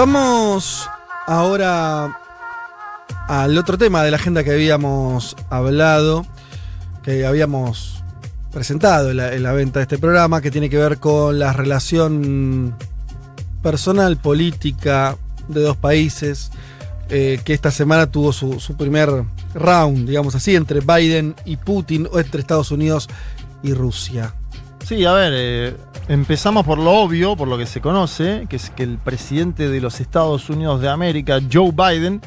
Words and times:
Vamos 0.00 0.88
ahora 1.26 2.18
al 3.28 3.58
otro 3.58 3.76
tema 3.76 4.02
de 4.02 4.10
la 4.10 4.16
agenda 4.16 4.42
que 4.42 4.50
habíamos 4.50 5.36
hablado, 5.50 6.24
que 7.02 7.26
habíamos 7.26 8.02
presentado 8.50 9.10
en 9.10 9.18
la, 9.18 9.34
en 9.34 9.42
la 9.42 9.52
venta 9.52 9.78
de 9.78 9.82
este 9.82 9.98
programa, 9.98 10.40
que 10.40 10.50
tiene 10.50 10.70
que 10.70 10.78
ver 10.78 10.96
con 10.96 11.38
la 11.38 11.52
relación 11.52 12.74
personal, 13.62 14.16
política 14.16 15.18
de 15.48 15.60
dos 15.60 15.76
países, 15.76 16.50
eh, 17.10 17.38
que 17.44 17.52
esta 17.52 17.70
semana 17.70 18.10
tuvo 18.10 18.32
su 18.32 18.74
primer 18.78 19.24
round, 19.52 20.08
digamos 20.08 20.34
así, 20.34 20.56
entre 20.56 20.80
Biden 20.80 21.34
y 21.44 21.58
Putin, 21.58 22.08
o 22.10 22.18
entre 22.18 22.40
Estados 22.40 22.70
Unidos 22.70 23.06
y 23.62 23.74
Rusia. 23.74 24.32
Sí, 24.90 25.04
a 25.04 25.12
ver, 25.12 25.32
eh, 25.36 25.76
empezamos 26.08 26.66
por 26.66 26.76
lo 26.76 26.90
obvio, 26.90 27.36
por 27.36 27.46
lo 27.46 27.56
que 27.56 27.64
se 27.64 27.80
conoce, 27.80 28.46
que 28.48 28.56
es 28.56 28.70
que 28.70 28.82
el 28.82 28.98
presidente 28.98 29.68
de 29.68 29.80
los 29.80 30.00
Estados 30.00 30.50
Unidos 30.50 30.80
de 30.80 30.88
América, 30.88 31.38
Joe 31.48 31.70
Biden, 31.70 32.20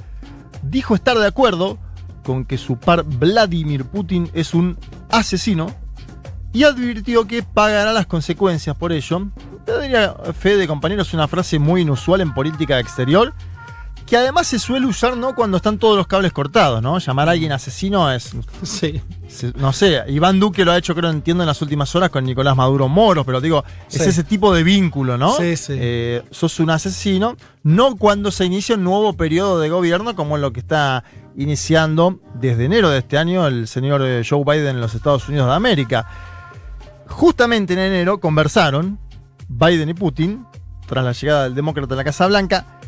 dijo 0.62 0.96
estar 0.96 1.18
de 1.18 1.28
acuerdo 1.28 1.78
con 2.24 2.46
que 2.46 2.58
su 2.58 2.78
par 2.78 3.04
Vladimir 3.04 3.84
Putin 3.84 4.30
es 4.34 4.54
un 4.54 4.78
asesino 5.10 5.76
y 6.54 6.64
advirtió 6.64 7.28
que 7.28 7.44
pagará 7.44 7.92
las 7.92 8.06
consecuencias 8.06 8.78
por 8.78 8.94
ello. 8.94 9.28
Yo 9.68 9.82
diría, 9.82 10.16
Fede, 10.40 10.66
compañeros, 10.66 11.14
una 11.14 11.28
frase 11.28 11.60
muy 11.60 11.82
inusual 11.82 12.22
en 12.22 12.34
política 12.34 12.80
exterior, 12.80 13.34
que 14.06 14.18
además 14.18 14.48
se 14.48 14.60
suele 14.60 14.86
usar 14.86 15.16
¿no? 15.18 15.34
cuando 15.34 15.58
están 15.58 15.78
todos 15.78 15.96
los 15.98 16.08
cables 16.08 16.32
cortados, 16.34 16.82
¿no? 16.82 16.98
Llamar 17.00 17.30
a 17.30 17.32
alguien 17.32 17.52
asesino 17.52 18.12
es 18.12 18.32
Sí. 18.62 19.02
se- 19.28 19.54
no 19.58 19.72
sé, 19.74 20.02
Iván 20.08 20.40
Duque 20.40 20.66
lo 20.66 20.72
ha 20.72 20.78
hecho, 20.78 20.94
creo, 20.94 21.10
entiendo, 21.10 21.44
en 21.44 21.48
las 21.48 21.62
últimas 21.62 21.96
horas 21.96 22.10
con 22.10 22.24
Nicolás 22.26 22.56
Maduro 22.56 22.88
Moros, 22.90 23.26
pero 23.26 23.40
digo, 23.42 23.64
es 23.90 24.04
Sí. 24.04 24.10
ese 24.10 24.24
tipo 24.24 24.54
de 24.54 24.64
vínculo, 24.64 25.18
¿no? 25.18 25.34
Sí, 25.36 25.56
sí. 25.56 25.74
Eh, 25.78 26.24
sos 26.32 26.60
un 26.60 26.70
asesino, 26.70 27.36
no 27.64 27.96
cuando 27.96 28.30
se 28.32 28.46
inicia 28.46 28.76
un 28.76 28.84
nuevo 28.84 29.14
periodo 29.14 29.60
de 29.60 29.70
gobierno 29.70 30.16
como 30.16 30.38
lo 30.38 30.52
que 30.54 30.60
está 30.60 31.04
iniciando 31.36 32.20
desde 32.36 32.66
enero 32.66 32.90
de 32.90 33.00
este 33.00 33.18
año 33.18 33.48
el 33.48 33.68
señor 33.68 34.02
eh, 34.04 34.24
Joe 34.30 34.44
Biden 34.46 34.76
en 34.76 34.82
los 34.82 34.94
Estados 34.96 35.28
Unidos 35.30 35.48
de 35.48 35.54
América. 35.54 36.06
Justamente 37.08 37.74
en 37.74 37.80
enero 37.80 38.20
conversaron 38.20 39.00
Biden 39.48 39.90
y 39.90 39.94
Putin, 39.94 40.46
tras 40.88 41.04
la 41.04 41.12
llegada 41.12 41.44
del 41.44 41.56
demócrata 41.56 41.94
a 41.94 41.98
la 41.98 42.04
Casa 42.04 42.28
Blanca, 42.28 42.80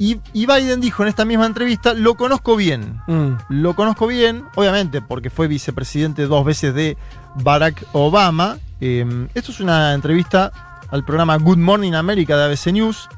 y, 0.00 0.18
y 0.32 0.46
Biden 0.46 0.80
dijo 0.80 1.02
en 1.02 1.08
esta 1.10 1.24
misma 1.24 1.46
entrevista, 1.46 1.94
lo 1.94 2.14
conozco 2.14 2.56
bien, 2.56 3.00
Mm. 3.06 3.32
lo 3.50 3.74
conozco 3.76 4.06
bien, 4.06 4.44
obviamente, 4.56 5.00
porque 5.02 5.30
fue 5.30 5.46
vicepresidente 5.46 6.26
dos 6.26 6.44
veces 6.44 6.74
de 6.74 6.96
Barack 7.36 7.84
Obama. 7.92 8.58
Eh, 8.80 9.28
esto 9.34 9.52
es 9.52 9.60
una 9.60 9.92
entrevista 9.94 10.50
al 10.90 11.04
programa 11.04 11.36
Good 11.36 11.58
Morning 11.58 11.92
America 11.92 12.36
de 12.36 12.44
ABC 12.44 12.72
News. 12.72 13.08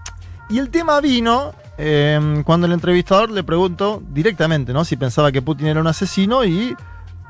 Y 0.51 0.59
el 0.59 0.71
tema 0.71 1.01
vino 1.01 1.55
eh, 1.79 2.43
cuando 2.45 2.67
el 2.67 2.73
entrevistador 2.73 3.31
le 3.31 3.45
preguntó 3.45 4.03
directamente 4.11 4.73
¿no? 4.73 4.85
si 4.85 4.97
pensaba 4.97 5.31
que 5.33 5.41
Putin 5.41 5.69
era 5.69 5.81
un 5.81 5.87
asesino 5.87 6.45
y 6.45 6.77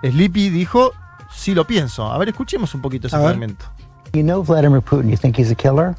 Sleepy 0.02 0.48
dijo, 0.48 0.92
sí 1.30 1.54
lo 1.54 1.66
pienso. 1.66 2.10
A 2.10 2.16
ver, 2.18 2.30
escuchemos 2.30 2.74
un 2.74 2.80
poquito 2.80 3.06
ese 3.06 3.18
fragmento. 3.18 3.66
You 4.14 4.22
know 4.22 4.42
Vladimir 4.42 4.80
Putin. 4.80 5.10
You 5.10 5.16
think 5.18 5.38
he's 5.38 5.50
a 5.52 5.54
killer? 5.54 5.94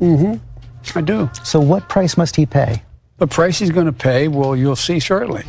Mm-hmm. 0.00 0.38
I 0.96 1.02
do. 1.02 1.28
So 1.42 1.60
what 1.60 1.88
price 1.88 2.16
must 2.16 2.36
he 2.36 2.46
pay? 2.46 2.82
The 3.18 3.26
price 3.26 3.58
he's 3.62 3.70
going 3.72 3.86
to 3.86 3.92
pay, 3.92 4.28
well, 4.28 4.56
you'll 4.56 4.76
see 4.76 4.98
shortly. 5.00 5.44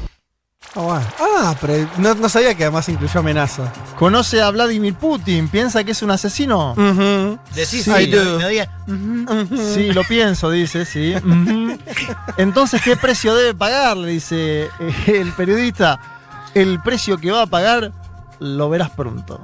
Ah, 0.75 0.81
bueno. 0.81 1.05
Ah, 1.19 1.55
pero 1.61 1.87
no, 1.97 2.13
no 2.15 2.27
sabía 2.29 2.53
que 2.55 2.63
además 2.63 2.87
incluyó 2.89 3.19
amenaza. 3.21 3.71
¿Conoce 3.97 4.41
a 4.41 4.49
Vladimir 4.51 4.93
Putin? 4.95 5.47
¿Piensa 5.47 5.83
que 5.83 5.91
es 5.91 6.01
un 6.01 6.11
asesino? 6.11 6.73
Ujú. 6.73 7.39
Decís, 7.55 7.69
Sí, 7.69 7.83
sí, 7.83 7.91
I 7.91 8.05
do. 8.07 8.39
me 8.39 8.49
diga, 8.49 8.69
ujú. 8.87 9.57
Sí, 9.73 9.91
lo 9.93 10.03
pienso, 10.03 10.49
dice, 10.51 10.85
sí. 10.85 11.15
Ujú. 11.15 11.77
Entonces, 12.37 12.81
¿qué 12.81 12.95
precio 12.97 13.33
debe 13.35 13.53
pagar? 13.53 13.95
Le 13.97 14.09
dice 14.11 14.65
eh, 14.79 14.93
el 15.07 15.31
periodista. 15.33 15.99
El 16.53 16.81
precio 16.81 17.17
que 17.17 17.31
va 17.31 17.43
a 17.43 17.47
pagar 17.47 17.91
lo 18.39 18.69
verás 18.69 18.89
pronto. 18.91 19.39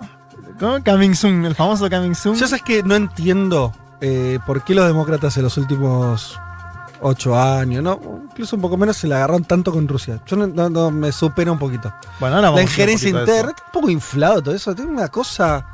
¿Cómo? 0.59 0.83
Coming 0.83 1.15
soon, 1.15 1.45
el 1.45 1.55
famoso 1.55 1.89
coming 1.89 2.13
soon. 2.13 2.35
Yo 2.35 2.47
sabes 2.47 2.61
que 2.63 2.83
no 2.83 2.95
entiendo 2.95 3.73
eh, 4.01 4.37
por 4.45 4.63
qué 4.63 4.75
los 4.75 4.85
demócratas 4.85 5.35
en 5.37 5.43
los 5.43 5.57
últimos 5.57 6.39
ocho 7.01 7.37
años, 7.39 7.83
no, 7.83 7.99
incluso 8.31 8.55
un 8.55 8.61
poco 8.61 8.77
menos, 8.77 8.97
se 8.97 9.07
la 9.07 9.17
agarraron 9.17 9.43
tanto 9.43 9.71
con 9.71 9.87
Rusia. 9.87 10.21
Yo 10.25 10.35
no, 10.37 10.47
no- 10.47 10.69
no, 10.69 10.91
me 10.91 11.11
supera 11.11 11.51
un 11.51 11.59
poquito. 11.59 11.93
Bueno, 12.19 12.35
ahora 12.35 12.47
vamos 12.49 12.59
La 12.59 12.63
injerencia 12.63 13.09
interna, 13.09 13.51
está 13.51 13.63
un 13.67 13.71
poco 13.71 13.89
inflado 13.89 14.41
todo 14.41 14.55
eso, 14.55 14.73
tiene 14.75 14.91
una 14.91 15.07
cosa. 15.09 15.65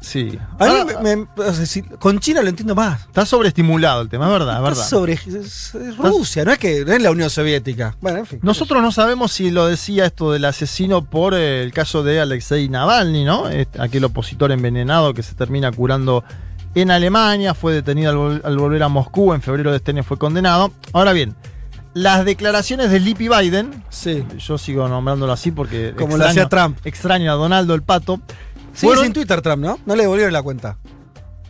Sí. 0.00 0.36
A 0.58 0.64
mí 0.64 0.70
Ahora, 0.80 1.00
me- 1.00 1.16
me- 1.16 1.26
o 1.36 1.52
sea, 1.54 1.64
si- 1.64 1.82
con 1.82 2.18
China 2.18 2.42
lo 2.42 2.48
entiendo 2.48 2.74
más. 2.74 3.02
Está 3.02 3.24
sobreestimulado 3.24 4.02
el 4.02 4.08
tema, 4.08 4.26
es 4.26 4.32
verdad, 4.32 4.54
es 4.54 4.58
Está 4.58 4.68
verdad. 4.70 4.88
sobre 4.88 5.12
es- 5.12 5.74
es 5.76 5.96
Rusia, 5.96 6.44
no 6.44 6.50
es 6.50 6.58
que 6.58 6.84
no 6.84 6.92
es 6.92 7.00
la 7.00 7.12
Unión 7.12 7.30
Soviética. 7.30 7.94
Bueno, 8.00 8.18
en 8.18 8.26
fin. 8.26 8.40
Nosotros 8.42 8.82
no 8.82 8.90
sabemos 8.90 9.30
si 9.30 9.52
lo 9.52 9.66
decía 9.68 10.06
esto 10.06 10.32
del 10.32 10.44
asesino 10.44 11.04
por 11.04 11.34
eh, 11.34 11.62
el 11.62 11.72
caso 11.72 12.02
de 12.02 12.20
Alexei 12.20 12.68
Navalny, 12.68 13.24
¿no? 13.24 13.48
Este, 13.48 13.80
aquel 13.80 14.02
opositor 14.02 14.50
envenenado 14.50 15.14
que 15.14 15.22
se 15.22 15.36
termina 15.36 15.70
curando 15.70 16.24
en 16.74 16.90
Alemania, 16.90 17.54
fue 17.54 17.72
detenido 17.74 18.10
al, 18.10 18.16
vol- 18.16 18.40
al 18.44 18.56
volver 18.58 18.82
a 18.82 18.88
Moscú, 18.88 19.32
en 19.34 19.42
febrero 19.42 19.70
de 19.70 19.76
este 19.78 19.90
año 19.92 20.02
fue 20.04 20.18
condenado. 20.18 20.72
Ahora 20.92 21.12
bien, 21.12 21.34
las 21.94 22.24
declaraciones 22.24 22.90
de 22.90 23.00
Lippy 23.00 23.28
Biden, 23.28 23.84
Sí. 23.90 24.24
yo 24.38 24.56
sigo 24.58 24.88
nombrándolo 24.88 25.32
así 25.32 25.50
porque 25.50 25.94
Como 25.96 26.16
lo 26.16 26.24
hacía 26.26 26.48
Trump. 26.48 26.78
extraño 26.84 27.30
a 27.30 27.34
Donaldo 27.34 27.74
el 27.74 27.82
Pato, 27.82 28.20
Sigue 28.72 28.88
fueron- 28.88 29.04
sin 29.04 29.12
Twitter 29.12 29.42
Trump, 29.42 29.62
¿no? 29.62 29.78
No 29.84 29.94
le 29.96 30.02
devolvieron 30.02 30.32
la 30.32 30.42
cuenta. 30.42 30.78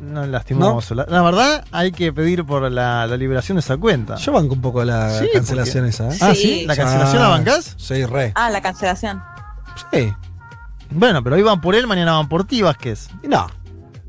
no, 0.01 0.27
lastimoso. 0.27 0.97
La, 0.97 1.07
la 1.09 1.23
verdad, 1.23 1.65
hay 1.71 1.93
que 1.93 2.13
pedir 2.13 2.45
por 2.45 2.69
la, 2.73 3.07
la 3.07 3.17
liberación 3.17 3.55
de 3.55 3.61
esa 3.61 3.77
cuenta. 3.77 4.17
Yo 4.17 4.33
banco 4.33 4.55
un 4.55 4.61
poco 4.61 4.85
la 4.85 5.17
Sí, 5.21 5.29
cancelación 5.33 5.87
esa. 5.87 6.09
¿eh? 6.09 6.19
ah, 6.21 6.35
Sí. 6.35 6.43
sí, 6.43 6.67
la 6.67 6.75
cancelación 6.75 7.19
Ah, 7.23 7.27
la 7.27 7.29
bancás. 7.29 7.75
Sí, 7.79 8.05
re. 8.05 8.33
Ah, 8.35 8.51
la 8.51 8.61
cancelación. 8.61 9.23
Sí. 9.93 10.13
Bueno, 10.91 11.23
pero 11.23 11.37
hoy 11.37 11.43
van 11.43 11.61
por 11.61 11.77
él, 11.77 11.87
mañana 11.87 12.15
van 12.15 12.29
por 12.29 12.43
ti, 12.45 12.63
Vázquez. 12.63 13.11
No, 13.23 13.47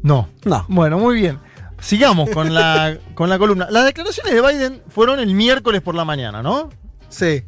No. 0.03 0.30
no. 0.46 0.66
Bueno, 0.69 1.00
muy 1.00 1.16
bien. 1.16 1.40
Sigamos 1.80 2.30
con 2.30 2.53
la, 2.53 2.97
con 3.16 3.30
la 3.30 3.40
columna. 3.40 3.68
Las 3.72 3.86
declaraciones 3.86 4.34
de 4.34 4.41
Biden 4.41 4.81
fueron 4.90 5.19
el 5.19 5.34
miércoles 5.34 5.81
por 5.81 5.96
la 5.96 6.06
mañana, 6.06 6.41
¿no? 6.44 6.69
Sí. 7.09 7.44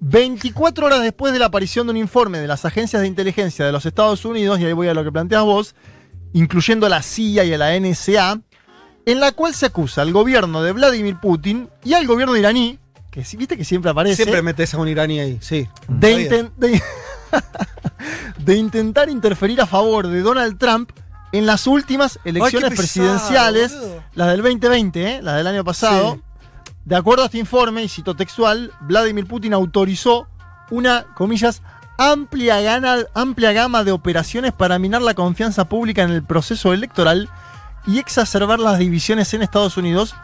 24 0.00 0.86
horas 0.86 1.02
después 1.02 1.32
de 1.32 1.38
la 1.38 1.46
aparición 1.46 1.86
de 1.86 1.90
un 1.92 1.96
informe 1.98 2.38
de 2.38 2.46
las 2.48 2.64
agencias 2.64 3.02
de 3.02 3.08
inteligencia 3.08 3.64
de 3.66 3.72
los 3.72 3.84
Estados 3.86 4.24
Unidos, 4.24 4.58
y 4.58 4.64
ahí 4.66 4.72
voy 4.72 4.88
a 4.88 4.94
lo 4.94 5.04
que 5.04 5.12
planteas 5.12 5.42
vos, 5.44 5.74
incluyendo 6.32 6.86
a 6.86 6.88
la 6.88 7.02
CIA 7.02 7.44
y 7.44 7.52
a 7.52 7.58
la 7.58 7.78
NSA, 7.78 8.40
en 9.06 9.20
la 9.20 9.32
cual 9.32 9.52
se 9.54 9.66
acusa 9.66 10.00
al 10.02 10.12
gobierno 10.12 10.62
de 10.62 10.72
Vladimir 10.72 11.16
Putin 11.20 11.68
y 11.84 11.92
al 11.94 12.06
gobierno 12.06 12.34
iraní, 12.36 12.78
que 13.10 13.20
viste 13.36 13.56
que 13.58 13.64
siempre 13.64 13.90
aparece, 13.90 14.22
Siempre 14.22 14.40
metes 14.42 14.72
a 14.72 14.78
un 14.78 14.88
iraní 14.88 15.20
ahí, 15.20 15.38
sí. 15.42 15.68
de, 15.88 16.28
inten- 16.30 16.52
de- 16.56 16.82
de 18.38 18.56
intentar 18.56 19.08
interferir 19.10 19.60
a 19.60 19.66
favor 19.66 20.06
de 20.08 20.20
Donald 20.20 20.58
Trump 20.58 20.90
en 21.32 21.46
las 21.46 21.66
últimas 21.66 22.18
elecciones 22.24 22.70
pesado, 22.70 22.76
presidenciales, 22.76 23.72
boludo. 23.78 24.02
las 24.14 24.28
del 24.28 24.42
2020, 24.42 25.14
¿eh? 25.16 25.22
las 25.22 25.36
del 25.36 25.46
año 25.46 25.64
pasado. 25.64 26.14
Sí. 26.14 26.22
De 26.84 26.96
acuerdo 26.96 27.22
a 27.22 27.26
este 27.26 27.38
informe, 27.38 27.82
y 27.84 27.88
cito 27.88 28.14
textual, 28.16 28.72
Vladimir 28.80 29.26
Putin 29.26 29.52
autorizó 29.54 30.26
una, 30.70 31.04
comillas, 31.14 31.62
amplia, 31.98 32.60
gana- 32.60 33.04
amplia 33.14 33.52
gama 33.52 33.84
de 33.84 33.92
operaciones 33.92 34.52
para 34.52 34.78
minar 34.78 35.02
la 35.02 35.14
confianza 35.14 35.68
pública 35.68 36.02
en 36.02 36.10
el 36.10 36.22
proceso 36.24 36.72
electoral 36.72 37.28
y 37.86 37.98
exacerbar 37.98 38.58
las 38.58 38.78
divisiones 38.78 39.32
en 39.34 39.42
Estados 39.42 39.76
Unidos 39.76 40.14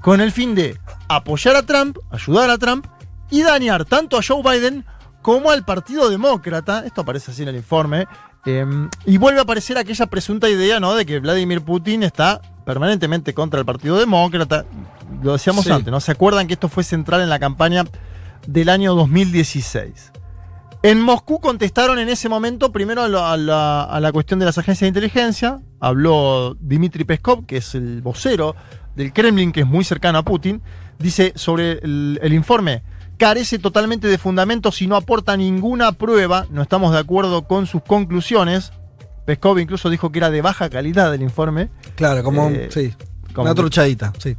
con 0.00 0.20
el 0.20 0.30
fin 0.32 0.54
de 0.54 0.78
apoyar 1.08 1.56
a 1.56 1.64
Trump, 1.64 1.98
ayudar 2.10 2.50
a 2.50 2.58
Trump 2.58 2.86
y 3.30 3.42
dañar 3.42 3.84
tanto 3.84 4.16
a 4.16 4.20
Joe 4.26 4.42
Biden 4.42 4.84
como 5.22 5.50
al 5.50 5.64
Partido 5.64 6.08
Demócrata. 6.08 6.84
Esto 6.86 7.00
aparece 7.02 7.32
así 7.32 7.42
en 7.42 7.48
el 7.48 7.56
informe. 7.56 8.06
Eh, 8.46 8.66
y 9.06 9.16
vuelve 9.18 9.40
a 9.40 9.42
aparecer 9.42 9.76
aquella 9.78 10.06
presunta 10.06 10.48
idea 10.48 10.80
¿no? 10.80 10.94
de 10.94 11.04
que 11.06 11.18
Vladimir 11.20 11.60
Putin 11.62 12.02
está 12.02 12.40
permanentemente 12.64 13.34
contra 13.34 13.58
el 13.60 13.66
Partido 13.66 13.98
Demócrata. 13.98 14.64
Lo 15.22 15.32
decíamos 15.32 15.64
Sí. 15.64 15.70
antes, 15.72 15.90
¿no? 15.90 16.00
¿Se 16.00 16.12
acuerdan 16.12 16.46
que 16.46 16.54
esto 16.54 16.68
fue 16.68 16.84
central 16.84 17.20
en 17.22 17.28
la 17.30 17.38
campaña 17.38 17.84
del 18.46 18.68
año 18.68 18.94
2016. 18.94 20.12
En 20.82 21.00
Moscú 21.00 21.40
contestaron 21.40 21.98
en 21.98 22.08
ese 22.08 22.28
momento 22.28 22.70
primero 22.70 23.02
a 23.02 23.08
la, 23.08 23.32
a 23.32 23.36
la- 23.36 23.82
a 23.82 24.00
la 24.00 24.12
cuestión 24.12 24.38
de 24.38 24.46
las 24.46 24.58
agencias 24.58 24.82
de 24.82 24.88
inteligencia. 24.88 25.58
Habló 25.80 26.56
Dmitry 26.60 27.04
Peskov, 27.04 27.46
que 27.46 27.56
es 27.56 27.74
el 27.74 28.00
vocero 28.00 28.54
del 28.94 29.12
Kremlin, 29.12 29.50
que 29.50 29.60
es 29.62 29.66
muy 29.66 29.82
cercano 29.84 30.18
a 30.18 30.22
Putin. 30.22 30.62
Dice 30.98 31.32
sobre 31.34 31.72
el, 31.82 32.18
el 32.22 32.32
informe, 32.32 32.82
carece 33.18 33.58
totalmente 33.58 34.08
de 34.08 34.16
fundamentos 34.16 34.80
y 34.80 34.86
no 34.86 34.96
aporta 34.96 35.36
ninguna 35.36 35.92
prueba. 35.92 36.46
No 36.50 36.62
estamos 36.62 36.92
de 36.92 36.98
acuerdo 36.98 37.42
con 37.42 37.66
sus 37.66 37.82
conclusiones. 37.82 38.72
Peskov 39.26 39.58
incluso 39.58 39.90
dijo 39.90 40.10
que 40.10 40.20
era 40.20 40.30
de 40.30 40.40
baja 40.40 40.70
calidad 40.70 41.14
el 41.14 41.20
informe. 41.20 41.68
Claro, 41.96 42.22
como. 42.22 42.48
Eh, 42.48 42.70
sí. 42.72 42.94
como 43.34 43.44
una 43.44 43.54
truchadita, 43.54 44.12
sí. 44.18 44.36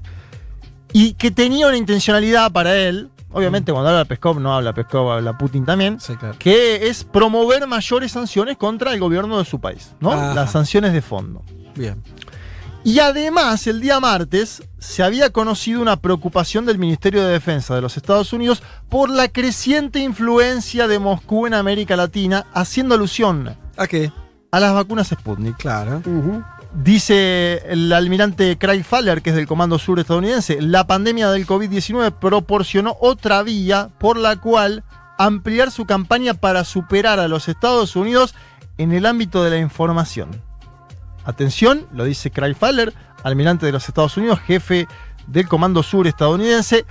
Y 0.94 1.14
que 1.14 1.30
tenía 1.30 1.68
una 1.68 1.78
intencionalidad 1.78 2.52
para 2.52 2.76
él. 2.76 3.12
Obviamente, 3.32 3.72
cuando 3.72 3.90
habla 3.92 4.06
Peskov, 4.06 4.40
no 4.40 4.56
habla 4.56 4.74
Peskov, 4.74 5.12
habla 5.12 5.38
Putin 5.38 5.64
también. 5.64 6.00
Sí, 6.00 6.16
claro. 6.16 6.36
Que 6.40 6.88
es 6.88 7.04
promover 7.04 7.68
mayores 7.68 8.14
sanciones 8.14 8.58
contra 8.58 8.92
el 8.92 9.00
gobierno 9.00 9.38
de 9.38 9.46
su 9.46 9.60
país, 9.60 9.94
¿no? 10.00 10.12
Ajá. 10.12 10.34
Las 10.34 10.52
sanciones 10.52 10.94
de 10.94 11.04
fondo. 11.04 11.44
Bien. 11.76 12.02
Y 12.84 13.00
además, 13.00 13.68
el 13.68 13.82
día 13.82 14.00
martes 14.00 14.64
se 14.78 15.04
había 15.04 15.32
conocido 15.32 15.82
una 15.82 15.98
preocupación 15.98 16.66
del 16.66 16.80
Ministerio 16.80 17.26
de 17.26 17.34
Defensa 17.34 17.76
de 17.76 17.82
los 17.82 17.98
Estados 17.98 18.32
Unidos 18.32 18.64
por 18.88 19.10
la 19.10 19.28
creciente 19.28 20.00
influencia 20.00 20.88
de 20.88 20.98
Moscú 20.98 21.46
en 21.46 21.54
América 21.54 21.98
Latina, 21.98 22.48
haciendo 22.54 22.96
alusión 22.96 23.58
¿A 23.78 23.88
qué? 23.88 24.12
a 24.52 24.60
las 24.60 24.74
vacunas 24.74 25.10
Sputnik. 25.10 25.58
Claro. 25.58 26.02
Dice 26.74 27.64
el 27.68 27.92
almirante 27.92 28.58
Craig 28.58 28.84
Faller, 28.84 29.22
que 29.22 29.32
es 29.32 29.36
del 29.36 29.48
Comando 29.48 29.78
Sur 29.78 30.00
estadounidense, 30.00 30.62
la 30.62 30.88
pandemia 30.88 31.32
del 31.32 31.46
COVID-19 31.46 32.14
proporcionó 32.14 32.96
otra 33.02 33.44
vía 33.44 33.90
por 33.98 34.18
la 34.18 34.38
cual 34.38 34.84
ampliar 35.18 35.72
su 35.72 35.86
campaña 35.86 36.34
para 36.36 36.64
superar 36.64 37.20
a 37.20 37.28
los 37.28 37.50
Estados 37.50 37.96
Unidos 37.96 38.36
en 38.78 38.94
el 38.94 39.06
ámbito 39.06 39.44
de 39.44 39.50
la 39.50 39.58
información. 39.58 40.49
Atención, 41.30 41.86
lo 41.94 42.04
dice 42.06 42.32
Craig 42.32 42.56
Faller, 42.56 42.94
almirante 43.24 43.66
de 43.66 43.72
los 43.72 43.88
Estados 43.88 44.18
Unidos, 44.18 44.40
jefe 44.40 44.88
del 45.28 45.48
Comando 45.48 45.84
Sur 45.84 46.08
estadounidense. 46.08 46.86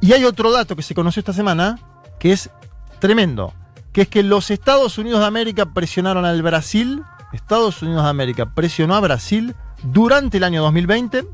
Y 0.00 0.12
hay 0.12 0.24
otro 0.24 0.50
dato 0.50 0.74
que 0.74 0.82
se 0.82 0.94
conoció 0.94 1.20
esta 1.20 1.32
semana, 1.32 1.78
que 2.18 2.32
es 2.32 2.50
tremendo, 2.98 3.54
que 3.92 4.02
es 4.02 4.08
que 4.08 4.22
los 4.22 4.50
Estados 4.50 4.98
Unidos 4.98 5.20
de 5.20 5.26
América 5.26 5.66
presionaron 5.66 6.24
al 6.24 6.42
Brasil, 6.42 7.02
Estados 7.32 7.80
Unidos 7.82 8.02
de 8.02 8.10
América 8.10 8.52
presionó 8.54 8.94
a 8.96 9.00
Brasil 9.00 9.54
durante 9.84 10.38
el 10.38 10.44
año 10.44 10.62
2020 10.62 11.24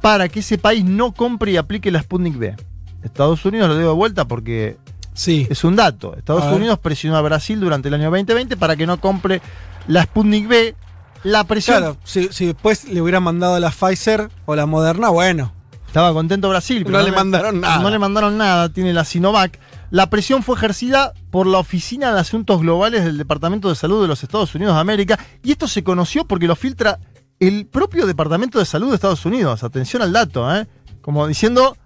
para 0.00 0.28
que 0.28 0.40
ese 0.40 0.58
país 0.58 0.84
no 0.84 1.12
compre 1.12 1.50
y 1.52 1.56
aplique 1.56 1.90
la 1.90 2.00
Sputnik 2.02 2.38
B. 2.38 2.54
Estados 3.02 3.44
Unidos 3.44 3.68
lo 3.68 3.76
dio 3.76 3.88
de 3.88 3.94
vuelta 3.94 4.26
porque 4.26 4.78
Sí. 5.14 5.46
es 5.50 5.64
un 5.64 5.74
dato. 5.74 6.14
Estados. 6.16 6.44
Unidos 6.52 6.78
presionó 6.78 7.16
a 7.16 7.22
Brasil 7.22 7.58
durante 7.58 7.88
el 7.88 7.94
año 7.94 8.04
2020 8.10 8.56
para 8.56 8.76
que 8.76 8.86
no 8.86 9.00
compre 9.00 9.40
la 9.88 10.02
Sputnik 10.04 10.46
B. 10.46 10.74
La 11.22 11.44
presión 11.44 11.78
Claro, 11.78 11.96
si, 12.04 12.28
si 12.32 12.46
después 12.46 12.88
le 12.88 13.00
hubieran 13.00 13.22
mandado 13.22 13.58
la 13.58 13.70
Pfizer 13.70 14.30
o 14.44 14.54
la 14.54 14.66
Moderna, 14.66 15.08
bueno. 15.08 15.52
Estaba 15.86 16.12
contento 16.12 16.48
Brasil, 16.50 16.84
pero 16.84 16.98
No 16.98 17.04
le 17.04 17.10
mandaron 17.10 17.60
nada. 17.60 17.78
No 17.78 17.88
le 17.88 17.98
mandaron 17.98 18.36
nada, 18.36 18.68
tiene 18.68 18.92
la 18.92 19.04
Sinovac. 19.04 19.58
La 19.90 20.10
presión 20.10 20.42
fue 20.42 20.56
ejercida 20.56 21.14
por 21.30 21.46
la 21.46 21.58
Oficina 21.58 22.12
de 22.12 22.20
Asuntos 22.20 22.60
Globales 22.60 23.04
del 23.04 23.16
Departamento 23.16 23.68
de 23.68 23.76
Salud 23.76 24.02
de 24.02 24.08
los 24.08 24.22
Estados 24.22 24.54
Unidos 24.54 24.74
de 24.74 24.80
América. 24.80 25.18
Y 25.42 25.52
esto 25.52 25.68
se 25.68 25.84
conoció 25.84 26.26
porque 26.26 26.46
lo 26.46 26.56
filtra 26.56 26.98
el 27.40 27.66
propio 27.66 28.06
Departamento 28.06 28.58
de 28.58 28.64
Salud 28.64 28.88
de 28.90 28.96
Estados 28.96 29.24
Unidos. 29.24 29.62
Atención 29.62 30.02
al 30.02 30.12
dato, 30.12 30.54
¿eh? 30.54 30.66
Como 31.00 31.26
diciendo, 31.26 31.76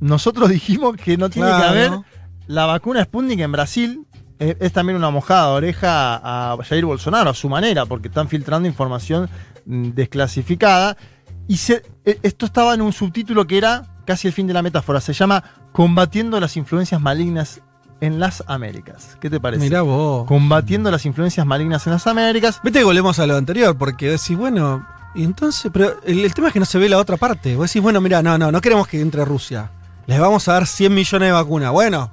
nosotros 0.00 0.48
dijimos 0.48 0.96
que 0.96 1.16
no 1.16 1.30
tiene 1.30 1.48
que 1.48 1.54
haber 1.54 1.92
la 2.46 2.66
vacuna 2.66 3.02
Sputnik 3.02 3.40
en 3.40 3.52
Brasil. 3.52 4.06
Eh, 4.40 4.56
es 4.58 4.72
también 4.72 4.96
una 4.96 5.10
mojada 5.10 5.50
de 5.50 5.56
oreja 5.56 6.16
a 6.52 6.56
Jair 6.64 6.84
Bolsonaro, 6.86 7.30
a 7.30 7.34
su 7.34 7.48
manera, 7.48 7.84
porque 7.86 8.08
están 8.08 8.28
filtrando 8.28 8.66
información 8.66 9.28
mm, 9.66 9.90
desclasificada. 9.90 10.96
Y 11.46 11.56
se- 11.58 11.82
eh, 12.04 12.18
esto 12.22 12.46
estaba 12.46 12.74
en 12.74 12.80
un 12.82 12.92
subtítulo 12.92 13.46
que 13.46 13.58
era 13.58 13.84
casi 14.06 14.26
el 14.28 14.32
fin 14.34 14.46
de 14.46 14.54
la 14.54 14.62
metáfora. 14.62 15.00
Se 15.00 15.12
llama 15.12 15.42
Combatiendo 15.72 16.40
las 16.40 16.56
influencias 16.56 17.00
malignas 17.00 17.60
en 18.00 18.18
las 18.18 18.42
Américas. 18.46 19.16
¿Qué 19.20 19.28
te 19.28 19.38
parece? 19.40 19.62
Mirá 19.62 19.82
vos. 19.82 20.26
Combatiendo 20.26 20.90
las 20.90 21.04
influencias 21.04 21.46
malignas 21.46 21.86
en 21.86 21.92
las 21.92 22.06
Américas. 22.06 22.60
Que 22.72 22.82
volvemos 22.84 23.18
a 23.18 23.26
lo 23.26 23.36
anterior, 23.36 23.76
porque 23.76 24.08
decís, 24.10 24.36
bueno, 24.38 24.86
y 25.14 25.22
entonces, 25.24 25.70
pero 25.72 25.96
el, 26.06 26.20
el 26.24 26.32
tema 26.34 26.48
es 26.48 26.54
que 26.54 26.60
no 26.60 26.66
se 26.66 26.78
ve 26.78 26.88
la 26.88 26.96
otra 26.98 27.16
parte. 27.18 27.56
Vos 27.56 27.68
decís, 27.68 27.82
bueno, 27.82 28.00
mira, 28.00 28.22
no, 28.22 28.38
no, 28.38 28.50
no 28.50 28.60
queremos 28.62 28.88
que 28.88 29.00
entre 29.02 29.24
Rusia. 29.24 29.70
Les 30.06 30.18
vamos 30.18 30.48
a 30.48 30.54
dar 30.54 30.66
100 30.66 30.94
millones 30.94 31.28
de 31.28 31.32
vacunas. 31.32 31.72
Bueno, 31.72 32.10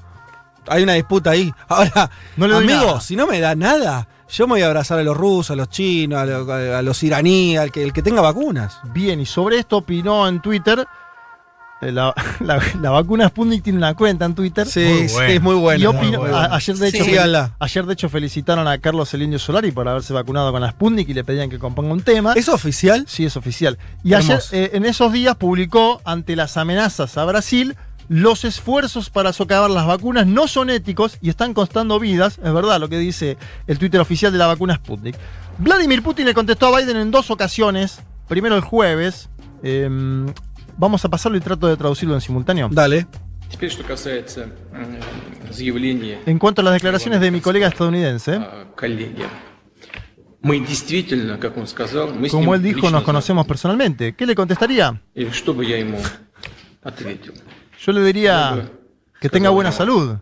hay 0.69 0.83
una 0.83 0.93
disputa 0.93 1.31
ahí. 1.31 1.51
Ahora, 1.67 2.09
No 2.35 2.47
le 2.47 2.53
doy 2.55 2.63
amigos, 2.65 2.85
nada. 2.85 3.01
si 3.01 3.15
no 3.15 3.27
me 3.27 3.39
da 3.39 3.55
nada, 3.55 4.07
yo 4.29 4.47
me 4.47 4.53
voy 4.53 4.61
a 4.61 4.67
abrazar 4.67 4.99
a 4.99 5.03
los 5.03 5.15
rusos, 5.15 5.51
a 5.51 5.55
los 5.55 5.69
chinos, 5.69 6.19
a, 6.19 6.25
lo- 6.25 6.51
a 6.53 6.81
los 6.81 7.01
iraníes, 7.03 7.59
al 7.59 7.71
que, 7.71 7.83
el 7.83 7.93
que 7.93 8.01
tenga 8.01 8.21
vacunas. 8.21 8.79
Bien, 8.93 9.19
y 9.19 9.25
sobre 9.25 9.59
esto 9.59 9.77
opinó 9.77 10.27
en 10.27 10.41
Twitter. 10.41 10.85
eh, 11.81 11.91
La, 11.91 12.13
la- 12.41 12.61
la 12.81 12.89
vacuna 12.89 13.29
Sputnik 13.29 13.63
tiene 13.63 13.77
una 13.77 13.93
cuenta 13.93 14.25
en 14.25 14.35
Twitter. 14.35 14.67
Sí, 14.67 14.83
Muy 14.83 15.07
sí, 15.09 15.15
es 15.29 15.41
muy 15.41 15.55
bueno. 15.55 15.79
y 15.81 15.85
opinó- 15.85 16.17
muy 16.19 16.29
a- 16.29 16.31
bueno. 16.31 16.37
ayer, 16.55 16.75
de 16.75 16.87
hecho, 16.89 17.03
Sí, 17.05 17.11
fel- 17.11 17.19
ala. 17.19 17.51
ayer 17.59 17.85
de 17.85 17.93
hecho 17.93 18.09
felicitaron 18.09 18.67
a 18.67 18.77
Carlos 18.79 19.13
el 19.13 19.21
Indio 19.21 19.39
Solari 19.39 19.71
por 19.71 19.87
haberse 19.87 20.11
vacunado 20.11 20.51
con 20.51 20.59
la 20.61 20.71
Sputnik 20.71 21.07
y 21.07 21.13
le 21.13 21.23
pedían 21.23 21.49
que 21.49 21.57
componga 21.59 21.93
un 21.93 22.01
tema. 22.01 22.33
¿Es 22.35 22.49
oficial? 22.49 23.05
Sí, 23.07 23.25
es 23.25 23.37
oficial. 23.37 23.77
Y 24.03 24.13
ayer, 24.13 24.41
eh, 24.51 24.71
en 24.73 24.85
esos 24.85 25.13
días, 25.13 25.35
publicó 25.37 26.01
ante 26.03 26.35
las 26.35 26.57
amenazas 26.57 27.17
a 27.17 27.23
Brasil. 27.25 27.77
Los 28.09 28.45
esfuerzos 28.45 29.09
para 29.09 29.33
socavar 29.33 29.69
las 29.69 29.85
vacunas 29.85 30.25
no 30.25 30.47
son 30.47 30.69
éticos 30.69 31.17
y 31.21 31.29
están 31.29 31.53
costando 31.53 31.99
vidas, 31.99 32.39
es 32.41 32.53
verdad 32.53 32.79
lo 32.79 32.87
que 32.87 32.97
dice 32.97 33.37
el 33.67 33.77
Twitter 33.77 33.99
oficial 33.99 34.31
de 34.31 34.37
la 34.37 34.47
vacuna 34.47 34.75
Sputnik. 34.75 35.17
Vladimir 35.57 36.01
Putin 36.01 36.25
le 36.25 36.33
contestó 36.33 36.73
a 36.73 36.79
Biden 36.79 36.97
en 36.97 37.11
dos 37.11 37.31
ocasiones, 37.31 37.99
primero 38.27 38.55
el 38.55 38.61
jueves, 38.61 39.29
em, 39.61 40.27
vamos 40.77 41.03
a 41.03 41.09
pasarlo 41.09 41.37
y 41.37 41.41
trato 41.41 41.67
de 41.67 41.75
traducirlo 41.75 42.15
en 42.15 42.21
simultáneo. 42.21 42.69
Dale. 42.71 43.07
En 46.25 46.39
cuanto 46.39 46.61
a 46.61 46.63
las 46.63 46.73
declaraciones 46.73 47.19
de 47.19 47.31
mi 47.31 47.41
colega 47.41 47.67
estadounidense, 47.67 48.39
como 52.31 52.55
él 52.55 52.61
dijo, 52.61 52.89
nos 52.89 53.03
conocemos 53.03 53.45
personalmente. 53.45 54.15
¿Qué 54.15 54.25
le 54.25 54.35
contestaría? 54.35 55.01
Yo 57.79 57.91
le 57.91 58.03
diría 58.03 58.71
que 59.19 59.29
tenga 59.29 59.49
buena 59.49 59.71
salud. 59.71 60.17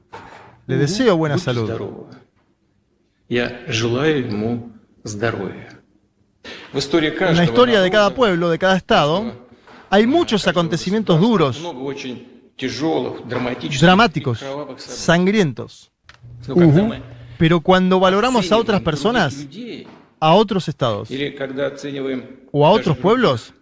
Le 0.68 0.78
deseo 0.78 1.16
buena 1.16 1.38
salud. 1.38 1.70
En 3.30 3.66
la 7.38 7.44
historia 7.44 7.82
de 7.82 7.92
cada 7.92 8.14
pueblo, 8.14 8.50
de 8.50 8.60
cada 8.60 8.76
estado, 8.76 9.48
hay 9.90 10.08
muchos 10.08 10.48
acontecimientos 10.48 11.22
duros, 11.22 11.62
dramáticos, 13.80 14.44
sangrientos. 14.78 15.92
Pero 17.38 17.62
cuando 17.62 18.00
valoramos 18.00 18.52
a 18.52 18.58
otras 18.58 18.82
personas, 18.82 19.48
a 20.20 20.34
otros 20.34 20.68
estados 20.68 21.10
o 22.52 22.66
a 22.66 22.72
otros 22.72 22.98
pueblos, 22.98 23.54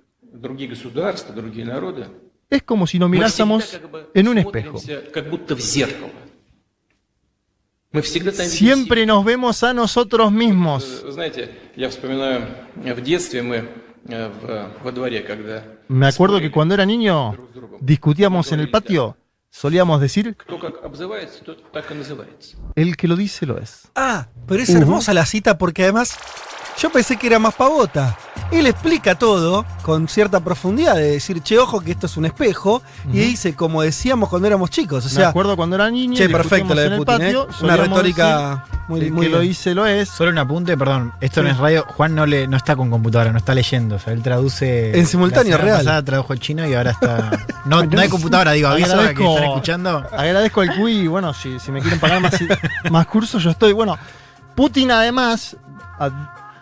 es 2.54 2.62
como 2.62 2.86
si 2.86 3.00
nos 3.00 3.10
mirásemos 3.10 3.82
en 4.14 4.28
un 4.28 4.38
espejo. 4.38 4.78
Siempre 8.48 9.08
nos 9.08 9.26
vemos 9.26 9.64
a 9.64 9.74
nosotros 9.74 10.32
mismos. 10.32 11.04
Me 15.88 16.08
acuerdo 16.08 16.40
que 16.40 16.52
cuando 16.52 16.76
era 16.76 16.86
niño 16.86 17.36
discutíamos 17.80 18.52
en 18.52 18.60
el 18.60 18.70
patio, 18.70 19.18
solíamos 19.50 20.00
decir, 20.00 20.38
el 22.76 22.98
que 22.98 23.08
lo 23.08 23.16
dice 23.16 23.48
lo 23.48 23.58
es. 23.58 23.90
Ah, 23.96 24.28
pero 24.48 24.62
es 24.62 24.70
hermosa 24.70 25.12
la 25.16 25.26
cita 25.26 25.58
porque 25.58 25.82
además 25.82 26.20
yo 26.80 26.90
pensé 26.92 27.18
que 27.18 27.28
era 27.28 27.40
más 27.40 27.54
pavota. 27.56 28.18
Él 28.52 28.68
explica 28.68 29.16
todo 29.16 29.66
con 29.82 30.08
cierta 30.08 30.40
profundidad 30.40 30.96
de 30.96 31.12
decir, 31.12 31.42
che, 31.42 31.58
ojo 31.58 31.82
que 31.82 31.92
esto 31.92 32.06
es 32.06 32.18
un 32.18 32.26
espejo. 32.26 32.84
Y 33.12 33.18
dice, 33.20 33.56
como 33.56 33.82
decíamos 33.82 34.30
cuando 34.30 34.48
éramos 34.48 34.70
chicos. 34.70 35.04
O 35.06 35.08
Me 35.08 35.14
sea, 35.14 35.30
acuerdo 35.30 35.56
cuando 35.56 35.76
era 35.76 35.90
niño, 35.90 36.16
che, 36.16 36.30
perfecto 36.30 36.76
la 36.76 36.82
de 36.84 36.90
Putin, 36.98 37.06
patio, 37.06 37.44
¿eh? 37.50 37.54
Una 37.62 37.78
retórica 37.78 38.66
muy, 38.88 39.02
el 39.02 39.12
muy 39.12 39.26
que 39.26 39.32
lo 39.32 39.40
dice 39.40 39.74
lo 39.74 39.88
es. 39.88 40.10
Solo 40.10 40.30
un 40.30 40.38
apunte, 40.38 40.78
perdón. 40.78 41.14
Esto 41.20 41.42
no 41.42 41.50
es 41.50 41.58
radio. 41.58 41.84
Juan 41.96 42.14
no 42.14 42.28
le 42.28 42.48
no 42.48 42.58
está 42.58 42.76
con 42.76 42.92
computadora, 42.92 43.32
no 43.32 43.40
está 43.40 43.56
leyendo. 43.56 43.96
O 43.96 44.00
sea, 44.00 44.14
él 44.14 44.22
traduce. 44.22 44.98
En 45.00 45.08
simultáneo, 45.08 45.58
real. 45.58 45.78
pasada 45.80 46.04
tradujo 46.04 46.36
chino 46.36 46.68
y 46.68 46.74
ahora 46.76 46.92
está. 46.92 47.32
No, 47.66 47.82
no 47.82 48.02
hay 48.02 48.10
computadora, 48.10 48.52
digo, 48.52 48.68
aviso 48.68 48.90
que 48.90 49.16
Agradezco- 49.16 49.36
están 49.36 49.44
escuchando. 49.46 50.06
Agradezco 50.12 50.62
al 50.62 50.76
QI 50.76 50.92
y 51.04 51.08
bueno, 51.08 51.34
si, 51.34 51.60
si 51.62 51.72
me 51.72 51.80
quieren 51.80 51.98
pagar 51.98 52.20
más, 52.20 52.34
más 52.92 53.08
cursos, 53.08 53.42
yo 53.42 53.52
estoy. 53.52 53.72
Bueno, 53.72 53.98
Putin 54.54 54.92
además, 54.92 55.56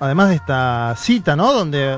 además 0.01 0.29
de 0.29 0.36
esta 0.36 0.96
cita, 0.98 1.36
¿no? 1.36 1.53
Donde 1.53 1.98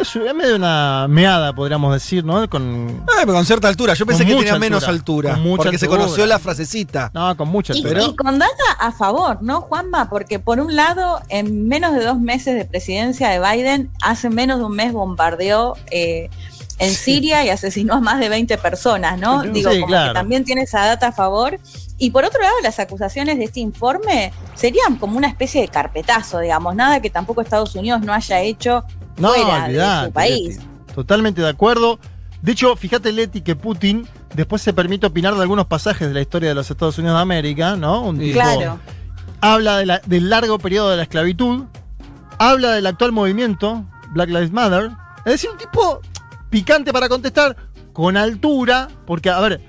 es, 0.00 0.16
medio 0.34 0.56
una 0.56 1.06
meada, 1.08 1.52
podríamos 1.52 1.92
decir, 1.92 2.24
¿no? 2.24 2.48
Con, 2.48 3.04
pero 3.20 3.34
con 3.34 3.44
cierta 3.44 3.68
altura. 3.68 3.92
Yo 3.92 4.06
pensé 4.06 4.24
que 4.24 4.34
tenía 4.34 4.58
menos 4.58 4.88
altura. 4.88 5.36
mucha 5.36 5.64
porque 5.64 5.78
se 5.78 5.86
conoció 5.86 6.26
la 6.26 6.38
frasecita. 6.38 7.10
no, 7.12 7.36
con 7.36 7.48
mucha 7.48 7.74
Y, 7.74 7.82
altura. 7.82 8.02
y 8.02 8.16
con 8.16 8.38
data 8.38 8.64
a 8.80 8.92
favor, 8.92 9.42
¿no, 9.42 9.60
Juanma? 9.60 10.08
Porque 10.08 10.38
por 10.38 10.58
un 10.58 10.74
lado, 10.74 11.20
en 11.28 11.68
menos 11.68 11.92
de 11.94 12.02
dos 12.02 12.18
meses 12.18 12.54
de 12.56 12.64
presidencia 12.64 13.28
de 13.28 13.38
Biden, 13.38 13.90
hace 14.02 14.30
menos 14.30 14.58
de 14.58 14.64
un 14.64 14.74
mes 14.74 14.94
bombardeó 14.94 15.76
eh, 15.90 16.30
en 16.78 16.90
Siria 16.92 17.44
y 17.44 17.50
asesinó 17.50 17.94
a 17.94 18.00
más 18.00 18.18
de 18.20 18.28
20 18.28 18.58
personas, 18.58 19.18
¿no? 19.18 19.42
Sí, 19.42 19.48
Digo, 19.50 19.70
como 19.70 19.86
claro. 19.86 20.12
que 20.12 20.14
también 20.18 20.44
tiene 20.44 20.62
esa 20.62 20.84
data 20.86 21.08
a 21.08 21.12
favor. 21.12 21.58
Y 21.98 22.10
por 22.10 22.24
otro 22.24 22.40
lado, 22.40 22.54
las 22.62 22.78
acusaciones 22.80 23.38
de 23.38 23.44
este 23.44 23.60
informe 23.60 24.32
serían 24.54 24.96
como 24.96 25.16
una 25.16 25.28
especie 25.28 25.60
de 25.60 25.68
carpetazo, 25.68 26.40
digamos, 26.40 26.74
nada 26.74 27.00
que 27.00 27.10
tampoco 27.10 27.40
Estados 27.40 27.74
Unidos 27.76 28.00
no 28.02 28.12
haya 28.12 28.40
hecho 28.40 28.84
No, 29.16 29.28
fuera 29.32 29.68
de 29.68 30.06
su 30.06 30.12
país. 30.12 30.56
Leti. 30.58 30.68
Totalmente 30.94 31.40
de 31.42 31.48
acuerdo. 31.48 31.98
De 32.42 32.52
hecho, 32.52 32.74
fíjate, 32.76 33.12
Leti, 33.12 33.40
que 33.40 33.54
Putin 33.56 34.06
después 34.34 34.60
se 34.60 34.72
permite 34.72 35.06
opinar 35.06 35.34
de 35.34 35.42
algunos 35.42 35.66
pasajes 35.66 36.08
de 36.08 36.14
la 36.14 36.20
historia 36.20 36.48
de 36.48 36.54
los 36.56 36.68
Estados 36.70 36.98
Unidos 36.98 37.16
de 37.16 37.22
América, 37.22 37.76
¿no? 37.76 38.02
Un 38.02 38.16
Sí. 38.18 38.24
tipo- 38.32 38.40
Claro. 38.40 38.80
habla 39.40 39.78
de 39.78 39.86
la- 39.86 40.00
del 40.04 40.28
largo 40.28 40.58
periodo 40.58 40.90
de 40.90 40.96
la 40.96 41.04
esclavitud, 41.04 41.64
habla 42.38 42.72
del 42.72 42.86
actual 42.86 43.12
movimiento, 43.12 43.84
Black 44.10 44.28
Lives 44.28 44.50
Matter. 44.52 44.90
Es 45.24 45.32
decir, 45.32 45.50
un 45.50 45.58
tipo 45.58 46.00
picante 46.50 46.92
para 46.92 47.08
contestar, 47.08 47.56
con 47.92 48.16
altura, 48.16 48.88
porque, 49.06 49.30
a 49.30 49.40
ver, 49.40 49.60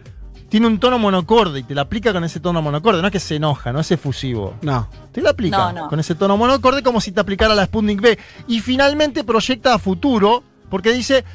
tiene 0.50 0.68
un 0.68 0.80
tono 0.80 1.00
monocorde 1.00 1.60
y 1.60 1.64
te 1.64 1.76
la 1.76 1.82
aplica 1.82 2.14
con 2.14 2.24
ese 2.24 2.40
tono 2.40 2.62
monocorde, 2.62 3.02
no 3.02 3.08
es 3.08 3.12
que 3.12 3.20
se 3.20 3.36
enoja, 3.36 3.74
no 3.74 3.80
es 3.80 3.92
efusivo. 3.92 4.56
No. 4.62 4.90
Te 5.12 5.22
la 5.22 5.32
aplica 5.32 5.58
No, 5.74 5.82
no. 5.84 5.88
con 5.90 6.00
ese 6.00 6.16
tono 6.16 6.38
monocorde 6.38 6.84
como 6.84 7.02
si 7.02 7.12
te 7.12 7.20
aplicara 7.20 7.56
la 7.56 7.66
Sputnik 7.66 8.02
B. 8.02 8.18
Y 8.48 8.60
finalmente 8.62 9.24
proyecta 9.24 9.74
a 9.74 9.80
futuro, 9.80 10.44
porque 10.70 10.94
dice, 10.94 11.26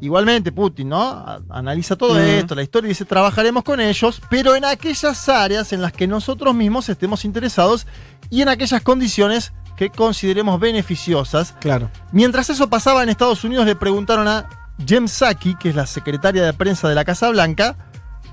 igualmente 0.00 0.52
Putin, 0.52 0.88
¿no? 0.90 1.24
Analiza 1.50 1.96
todo 1.96 2.18
esto, 2.18 2.54
la 2.54 2.62
historia, 2.62 2.86
y 2.88 2.90
dice, 2.90 3.04
trabajaremos 3.04 3.62
con 3.62 3.80
ellos, 3.80 4.22
pero 4.30 4.54
en 4.54 4.64
aquellas 4.64 5.28
áreas 5.28 5.72
en 5.72 5.82
las 5.82 5.92
que 5.92 6.06
nosotros 6.06 6.54
mismos 6.54 6.88
estemos 6.88 7.24
interesados 7.24 7.86
y 8.30 8.42
en 8.42 8.48
aquellas 8.48 8.82
condiciones 8.82 9.52
que 9.76 9.90
consideremos 9.90 10.58
beneficiosas. 10.60 11.54
Claro. 11.60 11.90
Mientras 12.12 12.48
eso 12.50 12.68
pasaba 12.70 13.02
en 13.02 13.08
Estados 13.08 13.44
Unidos, 13.44 13.66
le 13.66 13.74
preguntaron 13.76 14.28
a 14.28 14.46
Jem 14.78 15.06
Psaki, 15.06 15.54
que 15.56 15.70
es 15.70 15.74
la 15.74 15.86
secretaria 15.86 16.44
de 16.44 16.52
prensa 16.52 16.88
de 16.88 16.94
la 16.94 17.04
Casa 17.04 17.28
Blanca, 17.30 17.76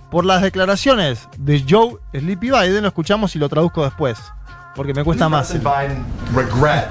por 0.10 0.26
las 0.26 0.42
declaraciones 0.42 1.28
de 1.38 1.64
Joe 1.68 1.98
Sleepy 2.14 2.52
Biden. 2.52 2.82
Lo 2.82 2.88
escuchamos 2.88 3.36
y 3.36 3.40
lo 3.40 3.50
traduzco 3.50 3.84
después, 3.84 4.20
porque 4.76 4.94
me 4.94 5.04
cuesta 5.04 5.30
más. 5.30 5.52
President 5.52 5.76
Biden 5.76 6.06
regret 6.34 6.90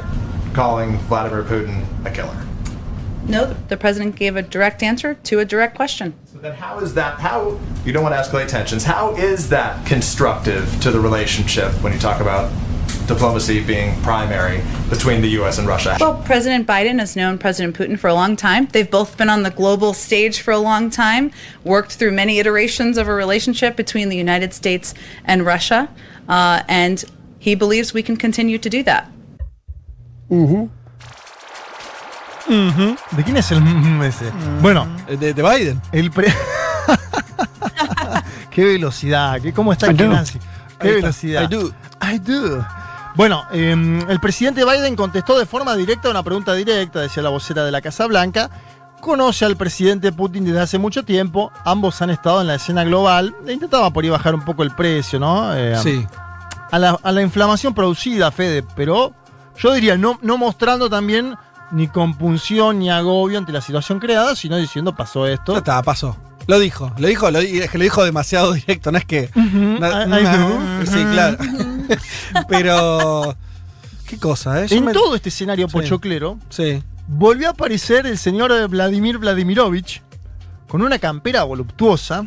calling 0.55 0.99
Vladimir 1.09 1.45
Putin 1.45 1.85
a 2.05 2.11
killer? 2.11 2.49
No, 3.29 3.55
the 3.69 3.77
president 3.77 4.17
gave 4.17 4.37
a 4.37 4.43
direct 4.43 4.83
answer 4.83 5.15
to 5.25 5.41
a 5.41 5.45
direct 5.45 5.77
question. 5.77 6.15
So 6.33 6.39
then 6.39 6.55
how 6.55 6.79
is 6.81 6.95
that, 6.95 7.21
how, 7.21 7.59
you 7.85 7.93
don't 7.93 8.03
want 8.03 8.15
to 8.15 8.21
escalate 8.21 8.49
tensions, 8.49 8.85
how 8.85 9.15
is 9.17 9.51
that 9.51 9.85
constructive 9.85 10.65
to 10.81 10.91
the 10.91 10.99
relationship 10.99 11.73
when 11.83 11.93
you 11.93 11.99
talk 11.99 12.21
about 12.21 12.51
diplomacy 13.09 13.61
being 13.65 14.01
primary 14.03 14.61
between 14.91 15.21
the 15.23 15.29
US 15.41 15.59
and 15.59 15.67
Russia? 15.67 15.97
Well, 15.99 16.23
President 16.25 16.67
Biden 16.67 16.99
has 17.01 17.17
known 17.17 17.39
President 17.39 17.75
Putin 17.77 17.99
for 17.99 18.07
a 18.09 18.15
long 18.15 18.37
time. 18.37 18.69
They've 18.71 18.91
both 18.91 19.17
been 19.17 19.29
on 19.31 19.43
the 19.43 19.51
global 19.51 19.95
stage 19.95 20.41
for 20.43 20.53
a 20.53 20.59
long 20.59 20.91
time, 20.91 21.33
worked 21.65 21.93
through 21.97 22.13
many 22.13 22.39
iterations 22.39 22.99
of 22.99 23.09
a 23.09 23.15
relationship 23.15 23.75
between 23.77 24.11
the 24.11 24.17
United 24.17 24.53
States 24.55 24.95
and 25.25 25.45
Russia, 25.45 25.89
uh, 26.29 26.63
and 26.69 27.05
he 27.41 27.55
believes 27.57 27.93
we 27.95 28.03
can 28.03 28.17
continue 28.17 28.59
to 28.59 28.69
do 28.71 28.83
that. 28.85 29.09
Ujú. 30.31 30.69
¿De 33.17 33.23
quién 33.25 33.37
es 33.37 33.51
el 33.53 33.61
mm 33.61 34.03
ese? 34.05 34.31
Bueno, 34.63 34.87
De, 35.07 35.33
de 35.35 35.43
Biden. 35.43 35.81
el 35.93 36.11
pre- 36.11 36.33
Qué 38.51 38.65
velocidad, 38.65 39.41
qué, 39.41 39.53
¿cómo 39.53 39.73
está 39.73 39.87
I 39.87 39.91
el 39.91 39.97
do. 39.99 40.09
Nancy? 40.09 40.39
Qué 40.81 40.89
Ahí 40.89 40.95
está. 40.95 41.01
velocidad. 41.01 41.43
I 41.43 41.47
do. 41.47 41.73
I 42.01 42.19
do. 42.19 42.65
Bueno, 43.19 43.45
em, 43.53 44.09
el 44.09 44.21
presidente 44.21 44.65
Biden 44.65 44.95
contestó 44.97 45.37
de 45.39 45.45
forma 45.45 45.75
directa 45.75 46.09
a 46.09 46.13
una 46.13 46.23
pregunta 46.23 46.55
directa, 46.55 47.01
decía 47.01 47.23
la 47.23 47.29
vocera 47.31 47.65
de 47.65 47.73
la 47.73 47.81
Casa 47.83 48.07
Blanca. 48.07 48.49
Conoce 49.01 49.45
al 49.45 49.57
presidente 49.57 50.13
Putin 50.13 50.45
desde 50.45 50.61
hace 50.61 50.79
mucho 50.79 51.05
tiempo. 51.05 51.51
Ambos 51.65 52.01
han 52.01 52.11
estado 52.11 52.41
en 52.41 52.47
la 52.47 52.55
escena 52.55 52.85
global. 52.85 53.35
Le 53.45 53.53
intentaba 53.55 53.91
por 53.93 54.05
ahí 54.05 54.11
bajar 54.11 54.35
un 54.37 54.45
poco 54.45 54.63
el 54.63 54.71
precio, 54.71 55.19
¿no? 55.19 55.53
Eh, 55.55 55.77
Sí. 55.83 56.07
a 56.71 56.79
la, 56.79 56.97
a 57.03 57.11
la 57.13 57.21
inflamación 57.23 57.75
producida, 57.75 58.31
Fede, 58.31 58.63
pero 58.77 59.13
yo 59.59 59.73
diría, 59.73 59.97
no, 59.99 60.19
no 60.23 60.37
mostrando 60.39 60.89
también 60.89 61.35
ni 61.73 61.89
compunción 61.89 62.79
ni 62.79 62.89
agobio 62.91 63.37
ante 63.39 63.51
la 63.53 63.61
situación 63.61 63.99
creada, 63.99 64.37
sino 64.37 64.57
diciendo 64.57 64.95
pasó 64.95 65.27
esto. 65.27 65.53
Ya 65.53 65.59
está, 65.59 65.83
pasó. 65.83 66.17
Lo 66.47 66.59
dijo, 66.61 66.93
lo 66.99 67.09
dijo, 67.09 67.31
lo, 67.31 67.41
es 67.41 67.69
que 67.71 67.79
lo 67.79 67.85
dijo 67.85 68.05
demasiado 68.05 68.53
directo, 68.55 68.91
no 68.93 68.99
es 68.99 69.05
que. 69.05 69.29
I- 69.35 70.83
I 70.83 70.87
sí, 70.87 71.05
claro. 71.13 71.37
Pero. 72.49 73.37
Qué 74.07 74.19
cosa, 74.19 74.65
¿eh? 74.65 74.69
Yo 74.69 74.77
En 74.77 74.87
me- 74.87 74.93
todo 74.93 75.15
este 75.15 75.29
escenario 75.29 75.69
Sí. 75.69 75.73
pochoclero, 75.73 76.39
Sí. 76.49 76.83
volvió 77.07 77.49
a 77.49 77.51
aparecer 77.51 78.07
el 78.07 78.17
señor 78.17 78.69
Vladimir 78.69 79.19
Vladimirovich 79.19 80.03
con 80.67 80.81
una 80.83 80.99
campera 80.99 81.45
voluptuosa. 81.45 82.27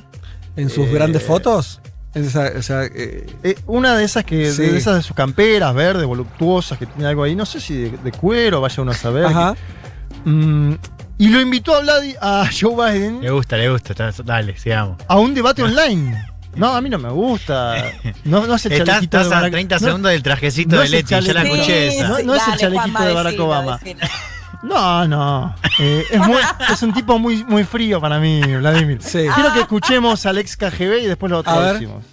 En 0.56 0.70
sus 0.70 0.86
Eh, 0.88 0.92
grandes 0.94 1.24
fotos. 1.24 1.80
Esa, 2.14 2.48
eh, 2.86 3.26
eh, 3.42 3.56
una 3.68 3.96
de 3.96 4.04
esas 4.04 4.26
que 4.26 4.52
Sí. 4.52 4.64
de 4.64 4.78
esas 4.78 4.96
de 4.98 5.02
sus 5.02 5.16
camperas 5.16 5.74
verdes, 5.74 6.06
voluptuosas, 6.06 6.78
que 6.78 6.86
tiene 6.86 7.08
algo 7.08 7.24
ahí, 7.24 7.36
no 7.36 7.46
sé 7.46 7.62
si 7.62 7.74
de, 7.74 7.98
de 7.98 8.12
cuero, 8.12 8.60
vaya 8.60 8.82
uno 8.84 8.92
a 8.92 8.96
saber. 8.96 9.26
ajá. 9.26 9.56
Mm, 10.26 10.74
y 11.18 11.30
lo 11.30 11.40
invitó 11.40 11.74
a, 11.74 11.82
Vladi- 11.82 12.18
a 12.22 12.48
Joe 12.52 12.76
Biden 12.76 13.22
Le 13.22 13.32
gusta, 13.32 13.56
le 13.58 13.70
gusta. 13.72 13.94
Dale, 14.26 14.58
sigamos. 14.60 14.98
a 15.08 15.18
un 15.18 15.34
debate 15.34 15.64
online. 15.64 16.22
No, 16.57 16.75
a 16.75 16.81
mí 16.81 16.89
no 16.89 16.99
me 16.99 17.11
gusta. 17.11 17.75
No, 18.25 18.47
no 18.47 18.55
es 18.55 18.65
el 18.67 18.73
Estás, 18.73 18.87
chalequito 18.87 19.19
de 19.19 19.23
estás 19.25 19.39
a 19.39 19.43
Barack- 19.43 19.51
30 19.53 19.75
no- 19.77 19.87
segundos 19.87 20.11
del 20.13 20.23
trajecito 20.23 20.77
no 20.77 20.81
de 20.81 20.87
es 20.87 20.93
el 20.93 20.97
Leti, 20.99 21.11
ya 21.11 21.21
la 21.21 21.27
chaleco. 21.35 21.55
escuché 21.55 21.91
Sí, 21.91 21.97
esa. 21.99 22.09
No- 22.09 22.17
sí, 22.17 22.23
no 22.25 22.35
es 22.35 22.41
el 22.43 22.47
dale, 22.49 22.61
chalequito 22.61 22.81
Juanma, 22.93 23.05
de 23.07 23.13
Barack 23.15 23.33
decilo, 23.33 23.47
Obama. 23.47 23.79
decilo. 23.79 24.01
No, 24.63 25.07
no. 25.09 25.55
Eh, 25.79 26.05
es, 26.11 26.19
muy- 26.27 26.41
es 26.73 26.83
un 26.83 26.93
tipo 26.95 27.19
muy, 27.19 27.45
muy 27.45 27.65
frío 27.65 28.01
para 28.01 28.19
mí, 28.19 28.41
Vladimir. 28.41 28.99
Sí. 29.03 29.27
Quiero 29.35 29.53
que 29.53 29.61
escuchemos 29.61 30.25
al 30.25 30.39
ex 30.39 30.57
KGB 30.57 31.03
y 31.03 31.07
después 31.07 31.31
lo 31.31 31.39
A 31.45 31.59
ver. 31.59 31.77
traducimos. 31.79 32.05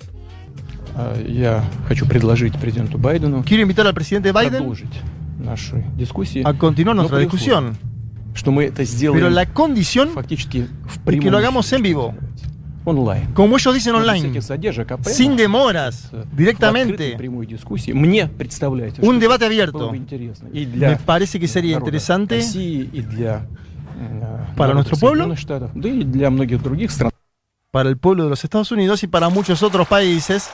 Я 1.28 1.64
хочу 1.88 2.06
предложить 2.06 2.56
президенту 2.60 3.00
Байдену 3.00 3.44
Quiero 3.44 3.64
invitar 3.64 3.88
al 3.88 3.94
presidente 3.96 4.32
Biden 4.32 4.50
продолжить 4.60 4.94
наши 5.40 5.84
дискуссии, 5.98 6.44
a 6.46 6.54
continuar 6.54 6.96
Но 6.96 7.02
nuestra 7.02 7.18
при 7.18 7.26
discusión. 7.26 7.70
условии, 7.72 8.36
что 8.36 8.52
мы 8.52 8.66
это 8.66 8.76
Pero 8.84 8.86
сделаем 8.86 9.34
la 9.34 9.46
condición 9.48 10.10
фактически 10.14 10.62
в 10.62 10.92
es 10.92 10.94
que 10.98 11.00
прямом 11.04 11.32
lo 11.32 11.38
hagamos 11.40 11.72
en 11.74 11.80
эфире, 11.80 11.90
vivo, 11.90 12.16
Como 13.35 13.57
ellos 13.57 13.75
dicen 13.75 13.95
online, 13.95 14.41
sin 15.05 15.37
demoras, 15.37 16.11
directamente. 16.35 17.17
Un 19.03 19.19
debate 19.19 19.45
abierto. 19.45 19.93
Me 19.93 20.97
parece 20.97 21.39
que 21.39 21.49
sería 21.49 21.77
interesante 21.77 22.43
para 24.57 24.75
nuestro 24.75 24.97
pueblo, 24.97 25.35
para 27.71 27.89
el 27.89 27.97
pueblo 27.99 28.25
de 28.25 28.31
los 28.31 28.43
Estados 28.45 28.71
Unidos 28.73 29.03
y 29.03 29.07
para 29.07 29.29
muchos 29.29 29.63
otros 29.63 29.87
países. 29.87 30.51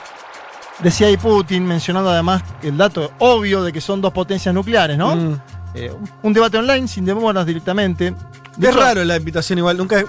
Decía 0.83 1.07
ahí 1.07 1.15
Putin, 1.15 1.65
mencionando 1.65 2.09
además 2.09 2.43
el 2.61 2.75
dato 2.77 3.11
obvio 3.19 3.63
de 3.63 3.71
que 3.71 3.79
son 3.79 4.01
dos 4.01 4.11
potencias 4.11 4.53
nucleares, 4.53 4.97
¿no? 4.97 5.15
Mm. 5.15 5.39
Eh, 5.75 5.91
un 6.23 6.33
debate 6.33 6.57
online 6.57 6.87
sin 6.87 7.05
demoras 7.05 7.45
directamente. 7.45 8.13
De 8.57 8.67
Es 8.69 8.73
hecho, 8.73 8.79
raro 8.81 9.03
la 9.03 9.17
invitación 9.17 9.59
igual, 9.59 9.75
nunca, 9.75 9.99
eh, 9.99 10.05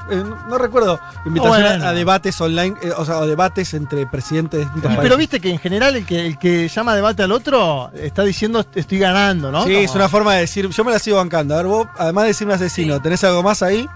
no 0.48 0.56
recuerdo 0.56 1.00
invitación 1.24 1.64
a- 1.64 1.68
Bueno. 1.70 1.86
a, 1.88 1.92
debates 1.92 2.40
online, 2.40 2.76
eh, 2.80 2.92
o 2.96 3.04
sea, 3.04 3.18
o 3.18 3.26
debates 3.26 3.74
entre 3.74 4.06
presidentes 4.06 4.58
de 4.60 4.64
distintos 4.66 4.88
países. 4.88 5.02
pero 5.02 5.16
viste 5.16 5.40
que 5.40 5.50
en 5.50 5.58
general 5.58 5.96
el 5.96 6.06
que, 6.06 6.26
el 6.26 6.38
que 6.38 6.68
llama 6.68 6.94
debate 6.94 7.24
al 7.24 7.32
otro 7.32 7.90
está 7.94 8.22
diciendo 8.22 8.64
estoy 8.76 9.00
ganando, 9.00 9.50
¿no? 9.50 9.64
Sí, 9.64 9.72
Como- 9.72 9.84
es 9.84 9.94
una 9.96 10.08
forma 10.08 10.34
de 10.34 10.40
decir, 10.42 10.68
yo 10.68 10.84
me 10.84 10.92
la 10.92 11.00
sigo 11.00 11.16
bancando. 11.16 11.54
A 11.54 11.56
ver, 11.56 11.66
vos, 11.66 11.88
además 11.98 12.22
de 12.24 12.28
decirme 12.28 12.54
asesino, 12.54 12.94
Sí. 12.96 13.02
¿tenés 13.02 13.24
algo 13.24 13.42
más 13.42 13.62
ahí? 13.64 13.88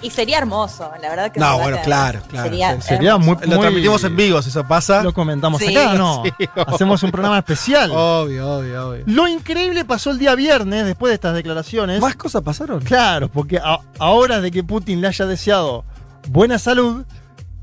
Y 0.00 0.10
sería 0.10 0.38
hermoso, 0.38 0.92
la 1.02 1.08
verdad 1.10 1.32
que 1.32 1.40
No, 1.40 1.58
bueno, 1.58 1.78
claro, 1.82 2.20
claro. 2.28 2.44
Sería, 2.48 2.80
Sería 2.80 3.10
hermoso. 3.14 3.32
muy, 3.34 3.40
Lo 3.48 3.56
muy- 3.56 3.60
transmitimos 3.62 4.04
en 4.04 4.16
vivo, 4.16 4.40
si 4.42 4.50
eso 4.50 4.64
pasa. 4.66 5.02
Lo 5.02 5.12
comentamos 5.12 5.60
Sí, 5.60 5.76
acá, 5.76 5.94
¿no? 5.94 6.22
sí. 6.38 6.48
Hacemos 6.66 7.02
un 7.02 7.10
programa 7.10 7.38
especial. 7.38 7.90
Obvio, 7.92 8.58
obvio, 8.58 8.88
obvio. 8.90 9.02
Lo 9.06 9.26
increíble 9.26 9.84
pasó 9.84 10.10
el 10.12 10.18
día 10.20 10.36
viernes, 10.36 10.86
después 10.86 11.10
de 11.10 11.14
estas 11.14 11.34
declaraciones. 11.34 12.00
¿Más 12.00 12.14
cosas 12.14 12.42
pasaron? 12.42 12.80
Claro, 12.80 13.28
porque 13.28 13.58
a, 13.58 13.80
a 13.98 14.10
horas 14.10 14.40
de 14.40 14.52
que 14.52 14.62
Putin 14.62 15.00
le 15.00 15.08
haya 15.08 15.26
deseado 15.26 15.84
buena 16.28 16.58
salud, 16.60 17.04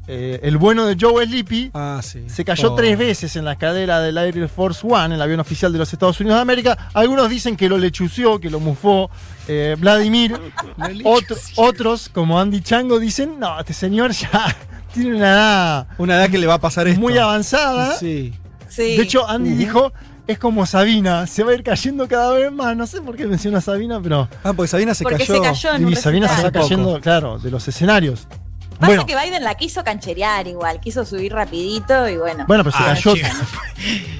eh, 0.07 0.39
el 0.43 0.57
bueno 0.57 0.85
de 0.85 0.95
Joe 0.99 1.25
Sleepy 1.25 1.71
Ah, 1.73 1.99
sí. 2.03 2.23
se 2.27 2.45
cayó 2.45 2.73
Oh. 2.73 2.75
tres 2.75 2.97
veces 2.97 3.35
en 3.35 3.45
la 3.45 3.53
escalera 3.53 3.99
del 4.01 4.17
Air 4.17 4.47
Force 4.49 4.85
One, 4.87 5.15
el 5.15 5.21
avión 5.21 5.39
oficial 5.39 5.71
de 5.73 5.79
los 5.79 5.91
Estados 5.91 6.19
Unidos 6.19 6.37
de 6.37 6.41
América. 6.41 6.89
Algunos 6.93 7.29
dicen 7.29 7.55
que 7.57 7.67
lo 7.69 7.77
lechució, 7.77 8.39
que 8.39 8.49
lo 8.49 8.59
mufó 8.59 9.09
eh, 9.47 9.75
Vladimir. 9.79 10.39
Otro- 11.03 11.37
otros, 11.55 12.09
como 12.09 12.39
Andy 12.39 12.61
Chango, 12.61 12.99
dicen, 12.99 13.39
no, 13.39 13.59
este 13.59 13.73
señor 13.73 14.11
ya 14.11 14.55
tiene 14.93 15.15
una 15.15 15.31
edad 15.31 15.87
Una 15.97 16.15
edad 16.15 16.29
que 16.29 16.37
le 16.37 16.47
va 16.47 16.55
a 16.55 16.59
pasar 16.61 16.87
esto. 16.87 16.99
muy 17.01 17.17
avanzada. 17.17 17.95
Sí. 17.97 18.33
Sí. 18.69 18.97
De 18.97 19.03
hecho, 19.03 19.27
Andy 19.27 19.51
dijo 19.51 19.91
es 20.27 20.39
como 20.39 20.65
Sabina, 20.65 21.27
se 21.27 21.43
va 21.43 21.51
a 21.51 21.53
ir 21.53 21.61
cayendo 21.61 22.07
cada 22.07 22.33
vez 22.33 22.51
más. 22.51 22.75
No 22.75 22.87
sé 22.87 22.99
por 22.99 23.15
qué 23.15 23.27
menciona 23.27 23.59
a 23.59 23.61
Sabina, 23.61 24.01
pero. 24.01 24.27
Ah, 24.43 24.53
porque 24.53 24.67
Sabina 24.67 24.95
se 24.95 25.03
Porque 25.03 25.19
cayó. 25.19 25.35
se 25.35 25.41
cayó 25.41 25.73
en 25.75 25.85
un 25.85 25.93
Y 25.93 25.95
Sabina 25.95 26.27
se 26.27 26.41
va 26.41 26.51
cayendo, 26.51 26.99
claro, 26.99 27.37
de 27.37 27.51
los 27.51 27.67
escenarios. 27.67 28.27
Pasa 28.75 28.87
Bueno, 28.87 29.05
que 29.05 29.15
Biden 29.15 29.43
la 29.43 29.55
quiso 29.55 29.83
cancherear 29.83 30.47
igual, 30.47 30.79
quiso 30.81 31.05
subir 31.05 31.31
rapidito 31.33 32.09
y 32.09 32.17
bueno. 32.17 32.45
bueno, 32.47 32.63
pero 32.63 32.75
se 32.75 32.83
Ah, 32.83 32.87
cayó. 32.93 33.15
chico. 33.15 33.27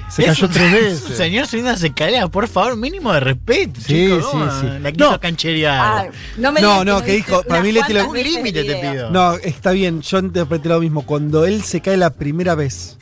Se 0.08 0.22
Es 0.22 0.28
cayó 0.28 0.46
un- 0.46 0.52
tres 0.52 0.72
veces. 0.72 1.16
señor 1.16 1.46
subiendo 1.46 1.72
las 1.72 1.82
escaleras, 1.82 2.30
por 2.30 2.46
favor, 2.48 2.76
mínimo 2.76 3.12
de 3.12 3.20
respeto. 3.20 3.80
Sí, 3.80 4.06
chico, 4.08 4.30
sí, 4.30 4.36
¿no? 4.36 4.60
sí. 4.60 4.66
La 4.80 4.92
quiso 4.92 5.10
No. 5.10 5.20
cancherear. 5.20 5.78
Ah, 6.06 6.06
no 6.38 6.52
me 6.52 6.60
No, 6.60 6.84
no, 6.84 7.02
que 7.02 7.12
dijo, 7.12 7.42
para 7.42 7.60
mí 7.60 7.72
Leti 7.72 7.92
lo- 7.92 8.04
cuantas 8.06 8.24
un 8.26 8.32
límite 8.32 8.64
te 8.64 8.76
pido. 8.76 9.10
No, 9.10 9.34
está 9.34 9.72
bien, 9.72 10.00
yo 10.02 10.18
interpreté 10.20 10.68
lo 10.68 10.80
mismo. 10.80 11.02
Cuando 11.04 11.44
él 11.44 11.62
se 11.64 11.80
cae 11.80 11.96
la 11.96 12.10
primera 12.10 12.54
vez, 12.54 12.96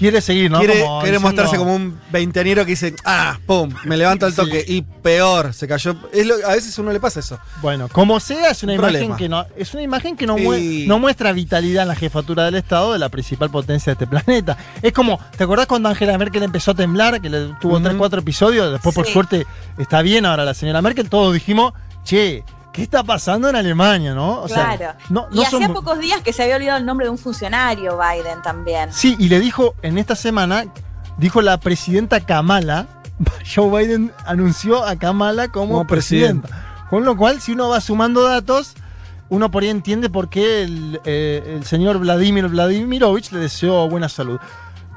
Quiere 0.00 0.20
seguir, 0.20 0.50
¿no? 0.50 0.58
quiere, 0.58 0.80
Como 0.80 1.00
quiere 1.02 1.18
diciendo- 1.18 1.28
mostrarse 1.28 1.56
como 1.58 1.76
un 1.76 2.00
veinteañero 2.10 2.64
que 2.64 2.70
dice, 2.72 2.94
ah, 3.04 3.38
pum, 3.46 3.72
me 3.84 3.96
levanto 3.96 4.26
al 4.26 4.34
toque. 4.34 4.64
Y 4.66 4.82
peor, 4.82 5.52
se 5.54 5.68
cayó. 5.68 5.94
Es 6.12 6.26
lo- 6.26 6.34
a 6.46 6.54
veces 6.54 6.76
a 6.76 6.82
uno 6.82 6.92
le 6.92 6.98
pasa 7.00 7.20
eso. 7.20 7.38
Bueno, 7.62 7.88
como 7.88 8.18
sea, 8.18 8.50
es 8.50 8.62
una 8.62 8.72
Un 8.72 8.78
imagen 8.78 8.92
problema. 8.94 9.16
que 9.16 9.28
no 9.28 9.46
es 9.56 9.74
una 9.74 9.82
imagen 9.82 10.16
que 10.16 10.26
no, 10.26 10.36
Y- 10.38 10.86
no 10.88 10.98
muestra 10.98 11.32
vitalidad 11.32 11.82
en 11.82 11.88
la 11.88 11.94
jefatura 11.94 12.44
del 12.46 12.54
Estado 12.56 12.92
de 12.94 12.98
la 12.98 13.08
principal 13.10 13.50
potencia 13.50 13.90
de 13.94 14.02
este 14.02 14.06
planeta. 14.06 14.56
Es 14.82 14.92
como, 14.92 15.20
¿te 15.36 15.44
acordás 15.44 15.66
cuando 15.66 15.88
Angela 15.90 16.16
Merkel 16.18 16.42
empezó 16.42 16.70
a 16.70 16.74
temblar, 16.74 17.20
que 17.20 17.28
le 17.28 17.48
tuvo 17.60 17.74
Ujú. 17.74 17.82
tres, 17.84 17.94
cuatro 17.96 18.20
episodios? 18.20 18.72
Después, 18.72 18.94
por 18.94 19.06
Sí. 19.06 19.12
suerte, 19.12 19.46
está 19.78 20.00
bien 20.02 20.24
ahora 20.24 20.44
la 20.46 20.54
señora 20.54 20.80
Merkel. 20.80 21.10
Todos 21.10 21.34
dijimos, 21.34 21.74
che, 22.04 22.42
¿qué 22.72 22.82
está 22.82 23.02
pasando 23.02 23.48
en 23.48 23.56
Alemania, 23.56 24.14
no? 24.14 24.40
O 24.42 24.48
sea, 24.48 24.76
claro. 24.76 24.98
no, 25.08 25.26
y 25.32 25.42
hacía 25.42 25.66
son- 25.66 25.74
pocos 25.74 25.98
días 25.98 26.20
que 26.22 26.32
se 26.32 26.42
había 26.42 26.56
olvidado 26.56 26.78
el 26.78 26.86
nombre 26.86 27.06
de 27.06 27.10
un 27.10 27.18
funcionario 27.18 27.98
Biden 27.98 28.42
también. 28.42 28.92
Sí, 28.92 29.16
y 29.18 29.28
le 29.28 29.40
dijo 29.40 29.74
en 29.82 29.98
esta 29.98 30.14
semana, 30.14 30.64
dijo 31.18 31.42
la 31.42 31.58
presidenta 31.58 32.20
Kamala, 32.20 32.86
Joe 33.54 33.82
Biden 33.84 34.12
anunció 34.24 34.84
a 34.84 34.96
Kamala 34.96 35.48
como, 35.48 35.74
Como 35.74 35.86
presidenta. 35.86 36.48
Con 36.90 37.04
lo 37.04 37.16
cual, 37.16 37.40
si 37.40 37.52
uno 37.52 37.68
va 37.68 37.80
sumando 37.80 38.22
datos, 38.22 38.74
uno 39.28 39.50
por 39.50 39.62
ahí 39.62 39.68
entiende 39.68 40.10
por 40.10 40.28
qué 40.28 40.62
el, 40.64 41.00
eh, 41.04 41.54
el 41.56 41.64
señor 41.64 41.98
Vladimir 41.98 42.48
Vladimirovich 42.48 43.30
le 43.30 43.38
deseó 43.38 43.88
buena 43.88 44.08
salud. 44.08 44.40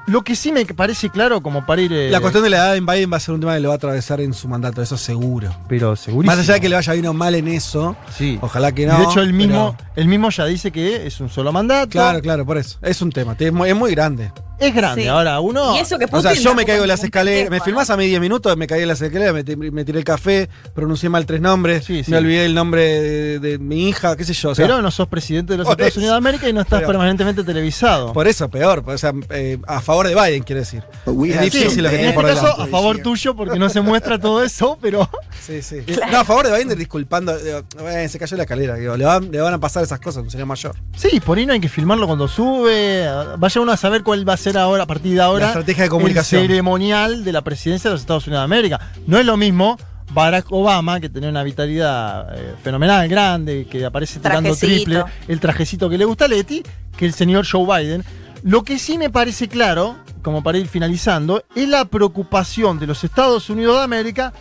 Lo 0.05 0.21
que 0.23 0.35
sí 0.35 0.51
me 0.51 0.65
parece 0.65 1.09
claro, 1.09 1.41
como 1.41 1.65
para 1.65 1.81
ir. 1.81 1.93
eh, 1.93 2.09
La 2.11 2.19
cuestión 2.19 2.43
de 2.43 2.49
la 2.49 2.57
edad 2.57 2.75
en 2.75 2.85
Biden 2.85 3.11
va 3.11 3.17
a 3.17 3.19
ser 3.21 3.33
un 3.35 3.39
tema 3.39 3.53
que 3.53 3.61
lo 3.61 3.69
va 3.69 3.75
a 3.75 3.77
atravesar 3.77 4.19
en 4.19 4.33
su 4.33 4.49
mandato, 4.49 4.81
eso 4.81 4.97
seguro. 4.97 5.55
Pero 5.69 5.95
segurísimo. 5.95 6.35
Más 6.35 6.39
allá 6.43 6.55
de 6.55 6.59
que 6.61 6.67
le 6.67 6.75
vaya 6.75 6.91
bien 6.93 7.05
o 7.07 7.13
mal 7.13 7.35
en 7.35 7.47
eso, 7.47 7.95
Sí. 8.17 8.37
ojalá 8.41 8.73
que 8.73 8.81
Y 8.81 8.85
no. 8.85 8.97
de 8.97 9.03
hecho, 9.05 9.21
él 9.21 9.31
mismo, 9.31 9.75
pero- 9.77 9.89
él 9.95 10.07
mismo 10.09 10.29
ya 10.29 10.45
dice 10.45 10.71
que 10.71 11.07
es 11.07 11.21
un 11.21 11.29
solo 11.29 11.53
mandato. 11.53 11.89
Claro, 11.91 12.21
claro, 12.21 12.45
por 12.45 12.57
eso. 12.57 12.77
Es 12.81 13.01
un 13.01 13.11
tema, 13.11 13.35
es 13.39 13.53
muy, 13.53 13.69
es 13.69 13.75
muy 13.77 13.91
grande. 13.91 14.31
Es 14.67 14.75
grande. 14.75 15.03
Sí. 15.03 15.07
Ahora, 15.07 15.39
uno. 15.39 15.75
Y 15.75 15.79
eso 15.79 15.97
que 15.97 16.05
O 16.05 16.21
sea, 16.21 16.31
Putin 16.31 16.43
yo 16.43 16.49
me 16.55 16.63
tampoco 16.63 16.65
caigo 16.67 16.83
en 16.83 16.83
es 16.83 16.87
las 16.89 16.99
ningún 16.99 17.05
escaleras, 17.07 17.49
me 17.51 17.59
filmás 17.61 17.89
a 17.89 17.97
mí 17.97 18.05
10 18.07 18.21
minutos, 18.21 18.57
me 18.57 18.67
caí 18.67 18.81
en 18.81 18.87
las 18.87 19.01
escaleras, 19.01 19.33
me, 19.33 19.43
tir- 19.45 19.71
me 19.71 19.85
tiré 19.85 19.99
el 19.99 20.05
café, 20.05 20.49
pronuncié 20.73 21.09
mal 21.09 21.25
tres 21.25 21.41
nombres, 21.41 21.85
Sí, 21.85 22.03
sí. 22.03 22.11
me 22.11 22.17
olvidé 22.17 22.45
el 22.45 22.53
nombre 22.55 22.81
de, 22.83 23.39
de 23.39 23.57
mi 23.59 23.89
hija, 23.89 24.15
qué 24.15 24.23
sé 24.23 24.33
yo. 24.33 24.49
O 24.51 24.55
sea, 24.55 24.65
pero 24.65 24.81
no 24.81 24.91
sos 24.91 25.07
presidente 25.07 25.53
de 25.53 25.57
los 25.57 25.65
por 25.67 25.73
Estados 25.73 25.91
eso. 25.91 25.99
Unidos 25.99 26.13
de 26.13 26.17
América 26.17 26.49
y 26.49 26.53
no 26.53 26.61
estás 26.61 26.79
Pero- 26.79 26.87
permanentemente 26.87 27.43
televisado. 27.43 28.13
por 28.13 28.27
eso 28.27 28.49
peor, 28.49 28.83
o 28.85 28.97
sea, 28.97 29.13
eh, 29.29 29.57
a 29.67 29.81
favor 29.81 30.07
de 30.07 30.15
Biden, 30.15 30.43
quiero 30.43 30.59
decir. 30.61 30.83
Es 31.05 31.51
Sí, 31.51 31.59
difícil 31.59 31.83
lo 31.83 31.89
que 31.89 31.95
en 31.95 32.01
tiene 32.01 32.09
este 32.09 32.13
por 32.13 32.25
caso, 32.25 32.41
delante. 32.41 32.61
a 32.63 32.67
favor 32.67 32.97
tuyo, 32.99 33.35
porque 33.35 33.59
no 33.59 33.69
se 33.69 33.81
muestra 33.81 34.19
todo 34.19 34.43
eso, 34.43 34.77
pero. 34.81 35.09
Sí, 35.45 35.61
sí. 35.61 35.77
No, 36.11 36.19
a 36.19 36.25
favor 36.25 36.47
de 36.47 36.55
Biden, 36.57 36.77
disculpando, 36.77 37.35
digo, 37.37 37.63
eh, 37.87 38.07
se 38.07 38.19
cayó 38.19 38.37
la 38.37 38.43
escalera, 38.43 38.75
digo, 38.75 38.95
le, 38.97 39.05
van, 39.05 39.31
le 39.31 39.39
van 39.41 39.53
a 39.53 39.59
pasar 39.59 39.83
esas 39.83 39.99
cosas, 39.99 40.23
un 40.23 40.29
señor 40.29 40.45
mayor. 40.47 40.75
Sí, 40.95 41.19
por 41.19 41.37
ahí 41.37 41.45
no 41.45 41.53
hay 41.53 41.59
que 41.59 41.69
filmarlo 41.69 42.05
cuando 42.07 42.27
sube. 42.27 43.05
Vaya 43.37 43.61
uno 43.61 43.71
a 43.71 43.77
saber 43.77 44.03
cuál 44.03 44.27
va 44.27 44.33
a 44.33 44.37
ser 44.37 44.52
ahora, 44.59 44.83
a 44.83 44.87
partir 44.87 45.13
de 45.15 45.21
ahora, 45.21 45.45
La 45.45 45.51
estrategia 45.51 45.83
de 45.83 45.89
comunicación. 45.89 46.41
el 46.41 46.47
ceremonial 46.47 47.23
de 47.23 47.31
la 47.31 47.41
presidencia 47.41 47.89
de 47.89 47.93
los 47.95 48.01
Estados 48.01 48.27
Unidos 48.27 48.41
de 48.41 48.45
América. 48.45 48.79
No 49.07 49.17
es 49.17 49.25
lo 49.25 49.37
mismo 49.37 49.77
Barack 50.11 50.51
Obama, 50.51 50.99
que 50.99 51.09
tenía 51.09 51.29
una 51.29 51.43
vitalidad 51.43 52.37
eh, 52.37 52.55
fenomenal, 52.63 53.07
grande, 53.07 53.65
que 53.69 53.85
aparece 53.85 54.19
tirando 54.19 54.49
Trajecito. 54.49 54.75
triple, 54.75 55.03
el 55.27 55.39
trajecito 55.39 55.89
que 55.89 55.97
le 55.97 56.05
gusta 56.05 56.25
a 56.25 56.27
Leti, 56.27 56.63
que 56.95 57.05
el 57.05 57.13
señor 57.13 57.45
Joe 57.49 57.65
Biden. 57.65 58.03
Lo 58.43 58.63
que 58.63 58.77
sí 58.77 58.97
me 58.97 59.09
parece 59.09 59.47
claro, 59.47 59.95
como 60.21 60.43
para 60.43 60.57
ir 60.57 60.67
finalizando, 60.67 61.43
es 61.55 61.67
la 61.67 61.85
preocupación 61.85 62.77
de 62.79 62.87
los 62.87 63.03
Estados 63.03 63.49
Unidos 63.49 63.77
de 63.77 63.83
América 63.83 64.33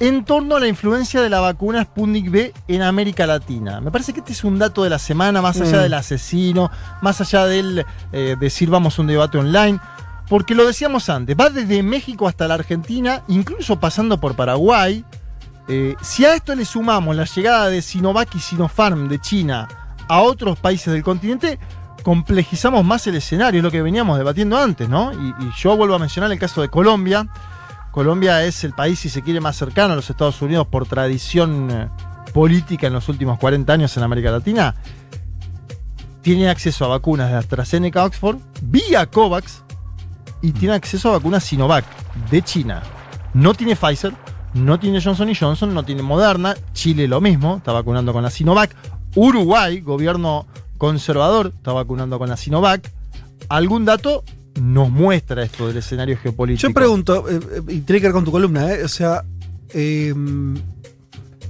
en 0.00 0.24
torno 0.24 0.56
a 0.56 0.60
la 0.60 0.68
influencia 0.68 1.20
de 1.20 1.28
la 1.28 1.40
vacuna 1.40 1.82
Sputnik 1.82 2.30
B 2.30 2.52
en 2.68 2.82
América 2.82 3.26
Latina. 3.26 3.80
Me 3.80 3.90
parece 3.90 4.12
que 4.12 4.20
este 4.20 4.32
es 4.32 4.44
un 4.44 4.58
dato 4.58 4.84
de 4.84 4.90
la 4.90 4.98
semana, 4.98 5.42
más 5.42 5.60
allá 5.60 5.78
Mm. 5.78 5.82
del 5.82 5.94
asesino, 5.94 6.70
más 7.02 7.20
allá 7.20 7.46
del 7.46 7.84
eh, 8.12 8.36
decir 8.38 8.70
vamos 8.70 8.98
a 8.98 9.02
un 9.02 9.08
debate 9.08 9.38
online. 9.38 9.80
Porque 10.28 10.54
lo 10.54 10.66
decíamos 10.66 11.08
antes, 11.08 11.34
va 11.38 11.48
desde 11.48 11.82
México 11.82 12.28
hasta 12.28 12.46
la 12.46 12.54
Argentina, 12.54 13.22
incluso 13.28 13.80
pasando 13.80 14.20
por 14.20 14.36
Paraguay. 14.36 15.04
Eh, 15.68 15.96
si 16.02 16.24
a 16.26 16.34
esto 16.34 16.54
le 16.54 16.64
sumamos 16.64 17.16
la 17.16 17.24
llegada 17.24 17.68
de 17.68 17.80
Sinovac 17.82 18.34
y 18.34 18.38
Sinopharm 18.38 19.08
de 19.08 19.18
China 19.20 19.66
a 20.06 20.20
otros 20.20 20.58
países 20.58 20.92
del 20.92 21.02
continente, 21.02 21.58
complejizamos 22.02 22.84
más 22.84 23.06
el 23.06 23.16
escenario, 23.16 23.58
es 23.60 23.64
lo 23.64 23.70
que 23.70 23.82
veníamos 23.82 24.16
debatiendo 24.16 24.56
antes, 24.58 24.88
¿no? 24.88 25.12
Y, 25.12 25.28
y 25.44 25.50
yo 25.58 25.76
vuelvo 25.76 25.94
a 25.94 25.98
mencionar 25.98 26.30
el 26.30 26.38
caso 26.38 26.60
de 26.62 26.68
Colombia. 26.68 27.26
Colombia 27.98 28.44
es 28.44 28.62
el 28.62 28.74
país, 28.74 29.00
si 29.00 29.08
se 29.08 29.22
quiere, 29.22 29.40
más 29.40 29.56
cercano 29.56 29.94
a 29.94 29.96
los 29.96 30.08
Estados 30.08 30.40
Unidos 30.40 30.68
por 30.68 30.86
tradición 30.86 31.68
eh, 31.68 31.88
política 32.32 32.86
en 32.86 32.92
los 32.92 33.08
últimos 33.08 33.40
40 33.40 33.72
años 33.72 33.96
en 33.96 34.04
América 34.04 34.30
Latina. 34.30 34.76
Tiene 36.22 36.48
acceso 36.48 36.84
a 36.84 36.88
vacunas 36.88 37.28
de 37.28 37.38
AstraZeneca 37.38 38.04
Oxford 38.04 38.38
vía 38.62 39.06
COVAX 39.06 39.64
y 40.42 40.52
tiene 40.52 40.76
acceso 40.76 41.08
a 41.08 41.14
vacunas 41.14 41.42
Sinovac 41.42 41.84
de 42.30 42.40
China. 42.42 42.84
No 43.34 43.52
tiene 43.52 43.74
Pfizer, 43.74 44.14
no 44.54 44.78
tiene 44.78 45.02
Johnson 45.02 45.32
Johnson, 45.34 45.74
no 45.74 45.82
tiene 45.82 46.02
Moderna. 46.02 46.54
Chile 46.74 47.08
lo 47.08 47.20
mismo, 47.20 47.56
está 47.56 47.72
vacunando 47.72 48.12
con 48.12 48.22
la 48.22 48.30
Sinovac. 48.30 48.76
Uruguay, 49.16 49.80
gobierno 49.80 50.46
conservador, 50.76 51.52
está 51.56 51.72
vacunando 51.72 52.16
con 52.20 52.28
la 52.28 52.36
Sinovac. 52.36 52.92
¿Algún 53.48 53.84
dato 53.84 54.22
nos 54.60 54.90
muestra 54.90 55.42
esto 55.44 55.68
del 55.68 55.78
escenario 55.78 56.16
geopolítico? 56.18 56.66
Yo 56.68 56.74
pregunto, 56.74 57.28
eh, 57.28 57.40
eh, 57.52 57.60
y 57.68 57.80
tiene 57.80 58.00
que 58.00 58.06
ver 58.06 58.12
con 58.12 58.24
tu 58.24 58.30
columna, 58.32 58.72
¿eh? 58.72 58.84
o 58.84 58.88
sea, 58.88 59.24
eh, 59.74 60.14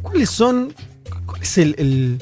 ¿cuáles 0.02 0.30
son, 0.30 0.72
cuál 1.26 1.42
es 1.42 1.58
el, 1.58 2.18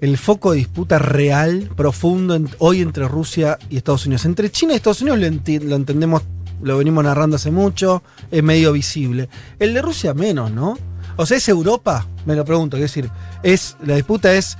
el- 0.00 0.16
foco 0.18 0.52
de 0.52 0.58
disputa 0.58 0.98
real, 0.98 1.70
profundo, 1.76 2.38
hoy 2.58 2.80
entre 2.80 3.06
Rusia 3.06 3.58
y 3.68 3.76
Estados 3.76 4.06
Unidos? 4.06 4.24
Entre 4.24 4.50
China 4.50 4.72
y 4.72 4.76
Estados 4.76 5.02
Unidos 5.02 5.20
lo, 5.62 5.76
entendemos, 5.76 6.22
lo 6.62 6.78
venimos 6.78 7.04
narrando 7.04 7.36
hace 7.36 7.50
mucho, 7.50 8.02
es 8.30 8.42
medio 8.42 8.72
visible. 8.72 9.28
El 9.58 9.74
de 9.74 9.82
Rusia 9.82 10.14
menos, 10.14 10.50
¿no? 10.50 10.78
O 11.16 11.26
sea, 11.26 11.36
¿es 11.36 11.48
Europa? 11.48 12.06
Me 12.24 12.34
lo 12.34 12.44
pregunto, 12.44 12.76
es 12.76 12.82
decir, 12.82 13.10
es, 13.42 13.76
la 13.84 13.94
disputa 13.96 14.34
es... 14.34 14.56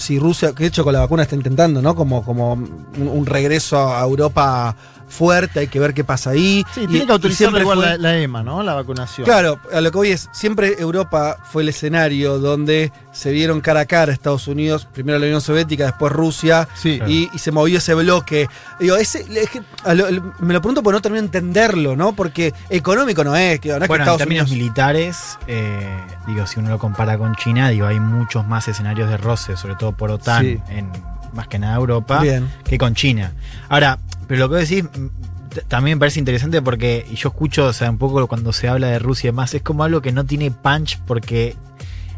si 0.00 0.18
Rusia, 0.18 0.52
que 0.54 0.64
de 0.64 0.68
hecho 0.68 0.82
con 0.82 0.92
la 0.92 1.00
vacuna 1.00 1.22
está 1.24 1.36
intentando, 1.36 1.82
¿no? 1.82 1.94
Como, 1.94 2.24
como 2.24 2.54
un, 2.54 2.86
un 2.96 3.26
regreso 3.26 3.94
a 3.94 4.02
Europa 4.02 4.74
fuerte, 5.10 5.60
hay 5.60 5.66
que 5.68 5.78
ver 5.78 5.92
qué 5.92 6.04
pasa 6.04 6.30
ahí. 6.30 6.64
Sí, 6.74 6.82
Y- 6.82 6.86
tiene 6.86 7.06
que 7.06 7.12
autorizar 7.12 7.36
siempre 7.48 7.60
igual 7.62 7.78
fue- 7.78 7.86
la, 7.88 7.96
la 7.98 8.18
EMA, 8.18 8.42
¿no? 8.42 8.62
La 8.62 8.74
vacunación. 8.74 9.24
Claro, 9.26 9.60
a 9.72 9.80
lo 9.80 9.90
que 9.90 9.96
voy 9.98 10.08
es, 10.12 10.28
siempre 10.32 10.76
Europa 10.78 11.36
fue 11.50 11.62
el 11.62 11.68
escenario 11.68 12.38
donde 12.38 12.92
se 13.12 13.30
vieron 13.32 13.60
cara 13.60 13.80
a 13.80 13.84
cara 13.86 14.12
Estados 14.12 14.46
Unidos, 14.48 14.86
primero 14.92 15.18
la 15.18 15.26
Unión 15.26 15.40
Soviética, 15.40 15.84
después 15.84 16.12
Rusia, 16.12 16.68
Sí. 16.74 17.00
y, 17.06 17.28
y 17.32 17.38
se 17.38 17.50
movió 17.52 17.78
ese 17.78 17.92
bloque. 17.94 18.48
Digo, 18.78 18.96
ese, 18.96 19.26
es 19.34 19.50
que 19.50 19.62
a 19.84 19.94
lo- 19.94 20.06
el- 20.06 20.22
me 20.38 20.54
lo 20.54 20.60
pregunto 20.60 20.82
porque 20.82 20.94
no 20.96 21.02
termino 21.02 21.20
de 21.22 21.26
entenderlo, 21.26 21.96
¿no? 21.96 22.12
Porque 22.14 22.54
económico 22.70 23.24
no 23.24 23.34
es, 23.36 23.58
que, 23.60 23.68
no 23.70 23.74
es 23.76 23.80
que 23.82 23.88
Bueno, 23.88 23.94
en 23.94 24.00
Estados 24.02 24.18
términos 24.18 24.44
Unidos... 24.50 24.58
militares, 24.58 25.38
eh, 25.46 25.98
digo, 26.26 26.46
si 26.46 26.60
uno 26.60 26.70
lo 26.70 26.78
compara 26.78 27.18
con 27.18 27.34
China, 27.34 27.68
digo, 27.68 27.86
hay 27.86 27.98
muchos 28.00 28.46
más 28.46 28.68
escenarios 28.68 29.10
de 29.10 29.16
roce, 29.16 29.56
sobre 29.56 29.74
todo 29.74 29.92
por 29.92 30.10
OTAN, 30.12 30.42
Sí. 30.44 30.58
en 30.68 30.90
más 31.32 31.46
que 31.48 31.58
nada 31.58 31.76
Europa, 31.76 32.20
Bien. 32.20 32.48
que 32.64 32.76
con 32.78 32.94
China. 32.94 33.32
Ahora, 33.68 33.98
pero 34.30 34.46
lo 34.46 34.48
que 34.48 34.60
decís 34.60 34.84
mm, 34.84 35.58
también 35.66 35.98
me 35.98 36.00
parece 36.02 36.20
interesante 36.20 36.62
porque 36.62 37.04
yo 37.16 37.30
escucho, 37.30 37.66
o 37.66 37.72
sea, 37.72 37.90
un 37.90 37.98
poco 37.98 38.28
cuando 38.28 38.52
se 38.52 38.68
habla 38.68 38.86
de 38.86 39.00
Rusia 39.00 39.26
y 39.26 39.32
demás, 39.32 39.52
es 39.54 39.62
como 39.62 39.82
algo 39.82 40.00
que 40.00 40.12
no 40.12 40.24
tiene 40.24 40.52
punch 40.52 41.00
porque 41.04 41.56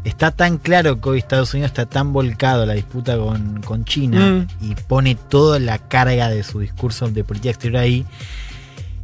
está 0.03 0.29
tan 0.29 0.59
claro 0.59 1.01
que 1.01 1.09
hoy 1.09 1.17
Estados 1.17 1.55
Unidos 1.55 1.71
está 1.71 1.87
tan 1.87 2.13
volcado 2.13 2.61
a 2.61 2.65
la 2.67 2.73
disputa 2.75 3.17
con, 3.17 3.63
con 3.63 3.83
China 3.85 4.45
Mm. 4.61 4.63
y 4.63 4.75
pone 4.75 5.15
toda 5.15 5.57
la 5.57 5.79
carga 5.79 6.29
de 6.29 6.43
su 6.43 6.59
discurso 6.59 7.09
de 7.09 7.23
política 7.23 7.49
exterior 7.49 7.81
ahí. 7.81 8.05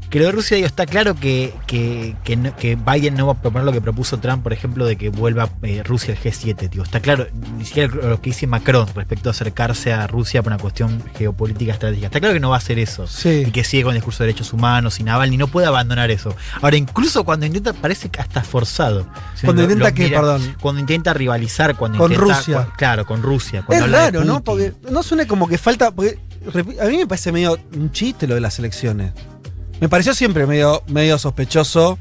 Que 0.09 0.17
lo 0.19 0.25
de 0.25 0.31
Rusia, 0.31 0.55
digo, 0.55 0.65
está 0.65 0.87
claro 0.87 1.13
que, 1.13 1.53
que, 1.67 2.15
que, 2.23 2.35
no- 2.35 2.55
que 2.55 2.75
Biden 2.75 3.13
no 3.15 3.27
va 3.27 3.33
a 3.33 3.41
proponer 3.41 3.63
lo 3.65 3.71
que 3.71 3.79
propuso 3.79 4.17
Trump, 4.19 4.41
por 4.41 4.53
ejemplo, 4.53 4.87
de 4.87 4.95
que 4.95 5.09
vuelva 5.09 5.49
eh, 5.61 5.83
Rusia 5.83 6.15
al 6.15 6.19
G7. 6.19 6.67
Digo, 6.67 6.83
está 6.83 6.99
claro, 6.99 7.27
ni 7.59 7.63
siquiera 7.63 7.93
lo 7.93 8.19
que 8.19 8.31
dice 8.31 8.47
Macron 8.47 8.87
respecto 8.95 9.29
a 9.29 9.33
acercarse 9.33 9.93
a 9.93 10.07
Rusia 10.07 10.41
por 10.41 10.51
una 10.51 10.59
cuestión 10.59 11.03
geopolítica 11.15 11.73
estratégica. 11.73 12.07
Está 12.07 12.19
claro 12.19 12.33
que 12.33 12.39
no 12.39 12.49
va 12.49 12.55
a 12.55 12.57
hacer 12.57 12.79
eso. 12.79 13.05
Sí. 13.05 13.43
Y 13.47 13.51
que 13.51 13.63
sigue 13.63 13.83
con 13.83 13.91
el 13.91 13.97
discurso 13.97 14.23
de 14.23 14.27
derechos 14.29 14.51
humanos 14.51 14.99
y 14.99 15.03
Navalny 15.03 15.37
no 15.37 15.47
puede 15.47 15.67
abandonar 15.67 16.09
eso. 16.09 16.35
Ahora, 16.61 16.75
incluso 16.77 17.23
cuando 17.23 17.45
intenta, 17.45 17.73
parece 17.73 18.09
que 18.09 18.19
hasta 18.19 18.41
forzado. 18.41 19.05
Si 19.35 19.45
Cuando 19.45 19.61
lo- 19.61 19.67
intenta 19.71 19.89
lo 19.89 19.95
qué, 19.95 20.03
mira, 20.05 20.19
perdón. 20.21 20.55
Cuando 20.59 20.81
intenta 20.81 21.13
rivalizar, 21.13 21.75
cuando 21.75 21.99
Con 21.99 22.11
intenta- 22.11 22.35
Rusia. 22.35 22.67
claro, 22.77 23.05
con 23.05 23.21
Rusia. 23.21 23.59
Es 23.59 23.65
cuando 23.65 23.85
de 23.85 23.91
raro, 23.91 24.23
¿no? 24.25 24.43
Porque 24.43 24.73
no 24.89 25.03
suena 25.03 25.27
como 25.27 25.47
que 25.47 25.59
falta... 25.59 25.91
porque, 25.91 26.17
a 26.81 26.85
mí 26.85 26.97
me 26.97 27.05
parece 27.05 27.31
medio 27.31 27.59
un 27.75 27.91
chiste 27.91 28.25
lo 28.25 28.33
de 28.33 28.41
las 28.41 28.57
elecciones. 28.57 29.11
Me 29.79 29.87
pareció 29.89 30.13
siempre 30.13 30.45
medio, 30.45 30.83
medio 30.87 31.17
sospechoso 31.17 31.97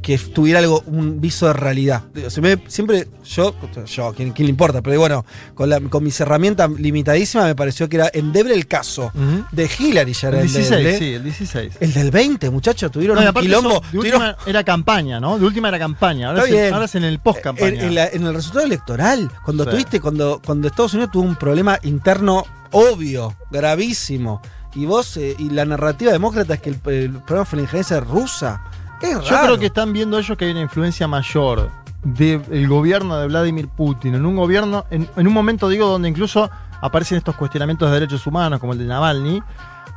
que 0.00 0.16
tuviera 0.16 0.60
algo, 0.60 0.82
un 0.86 1.20
viso 1.20 1.48
de 1.48 1.52
realidad. 1.52 2.04
Se 2.28 2.40
me- 2.40 2.62
siempre, 2.68 3.08
yo, 3.24 3.54
yo, 3.84 4.14
¿quién, 4.16 4.30
quién 4.30 4.46
le 4.46 4.50
importa? 4.50 4.80
Pero 4.80 4.98
bueno, 5.00 5.26
con, 5.54 5.68
la- 5.68 5.80
con 5.80 6.02
mis 6.04 6.18
herramientas 6.20 6.70
limitadísimas 6.70 7.46
me 7.46 7.54
pareció 7.54 7.88
que 7.90 7.96
era 7.96 8.10
endeble 8.14 8.54
el 8.54 8.66
caso 8.66 9.12
de 9.52 9.68
Hillary 9.78 10.12
ya 10.14 10.28
El 10.28 10.34
era 10.34 10.42
16, 10.44 10.70
endeble. 10.70 10.98
sí, 10.98 11.12
el 11.14 11.24
16. 11.24 11.72
El 11.80 11.92
del 11.92 12.10
20, 12.10 12.48
muchachos, 12.48 12.90
tuvieron 12.90 13.22
No, 13.22 13.28
un 13.28 13.34
quilombo. 13.34 13.70
eso, 13.70 13.80
de 13.80 13.98
tuvieron- 13.98 14.22
última 14.22 14.36
era 14.46 14.64
campaña, 14.64 15.20
¿no? 15.20 15.38
De 15.38 15.44
última 15.44 15.68
era 15.68 15.78
campaña. 15.78 16.28
Ahora, 16.28 16.44
es, 16.44 16.48
en- 16.48 16.54
bien. 16.54 16.72
ahora 16.72 16.84
es 16.86 16.94
en 16.94 17.04
el 17.04 17.18
post 17.18 17.40
campaña. 17.40 17.82
En, 17.82 17.98
en 17.98 17.98
en 17.98 18.26
el 18.26 18.34
resultado 18.34 18.64
electoral, 18.64 19.30
cuando 19.44 19.64
Sí. 19.64 19.70
tuviste, 19.70 20.00
cuando, 20.00 20.40
cuando 20.42 20.68
Estados 20.68 20.94
Unidos 20.94 21.10
tuvo 21.12 21.24
un 21.24 21.36
problema 21.36 21.78
interno 21.82 22.44
obvio, 22.70 23.34
gravísimo, 23.50 24.40
y 24.74 24.86
vos, 24.86 25.16
eh, 25.16 25.34
y 25.38 25.50
la 25.50 25.64
narrativa 25.64 26.12
demócrata 26.12 26.54
es 26.54 26.60
que 26.60 26.70
el, 26.70 26.80
el 26.86 27.10
problema 27.22 27.44
fue 27.44 27.56
la 27.58 27.62
injerencia 27.62 28.00
rusa. 28.00 28.62
Es 29.00 29.12
Yo 29.12 29.30
raro. 29.30 29.46
creo 29.46 29.58
que 29.58 29.66
están 29.66 29.92
viendo 29.92 30.18
ellos 30.18 30.36
que 30.36 30.44
hay 30.46 30.50
una 30.52 30.60
influencia 30.60 31.06
mayor 31.08 31.70
del 32.02 32.68
gobierno 32.68 33.16
de 33.18 33.26
Vladimir 33.26 33.68
Putin 33.68 34.14
en 34.14 34.24
un 34.26 34.36
gobierno, 34.36 34.84
en, 34.90 35.08
en 35.16 35.26
un 35.26 35.32
momento 35.32 35.68
digo 35.68 35.86
donde 35.88 36.08
incluso 36.08 36.48
aparecen 36.80 37.18
estos 37.18 37.34
cuestionamientos 37.34 37.88
de 37.90 37.94
derechos 37.94 38.26
humanos 38.26 38.60
como 38.60 38.72
el 38.72 38.78
de 38.78 38.84
Navalny, 38.86 39.42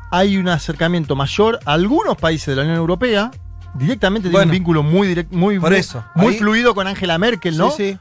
hay 0.09 0.37
un 0.37 0.49
acercamiento 0.49 1.15
mayor 1.15 1.59
a 1.65 1.73
algunos 1.73 2.17
países 2.17 2.47
de 2.47 2.55
la 2.55 2.61
Unión 2.63 2.77
Europea, 2.77 3.31
directamente 3.75 4.23
tiene 4.29 4.37
Bueno. 4.37 4.49
un 4.49 4.51
vínculo 4.51 4.83
muy 4.83 5.07
direct- 5.15 5.31
muy, 5.31 5.59
Por 5.59 5.69
muy, 5.71 5.79
eso, 5.79 6.03
muy 6.15 6.33
ahí- 6.33 6.39
fluido 6.39 6.73
con 6.75 6.87
Angela 6.87 7.17
Merkel, 7.17 7.57
¿no? 7.57 7.69
Sí, 7.71 7.91
sí. 7.93 7.99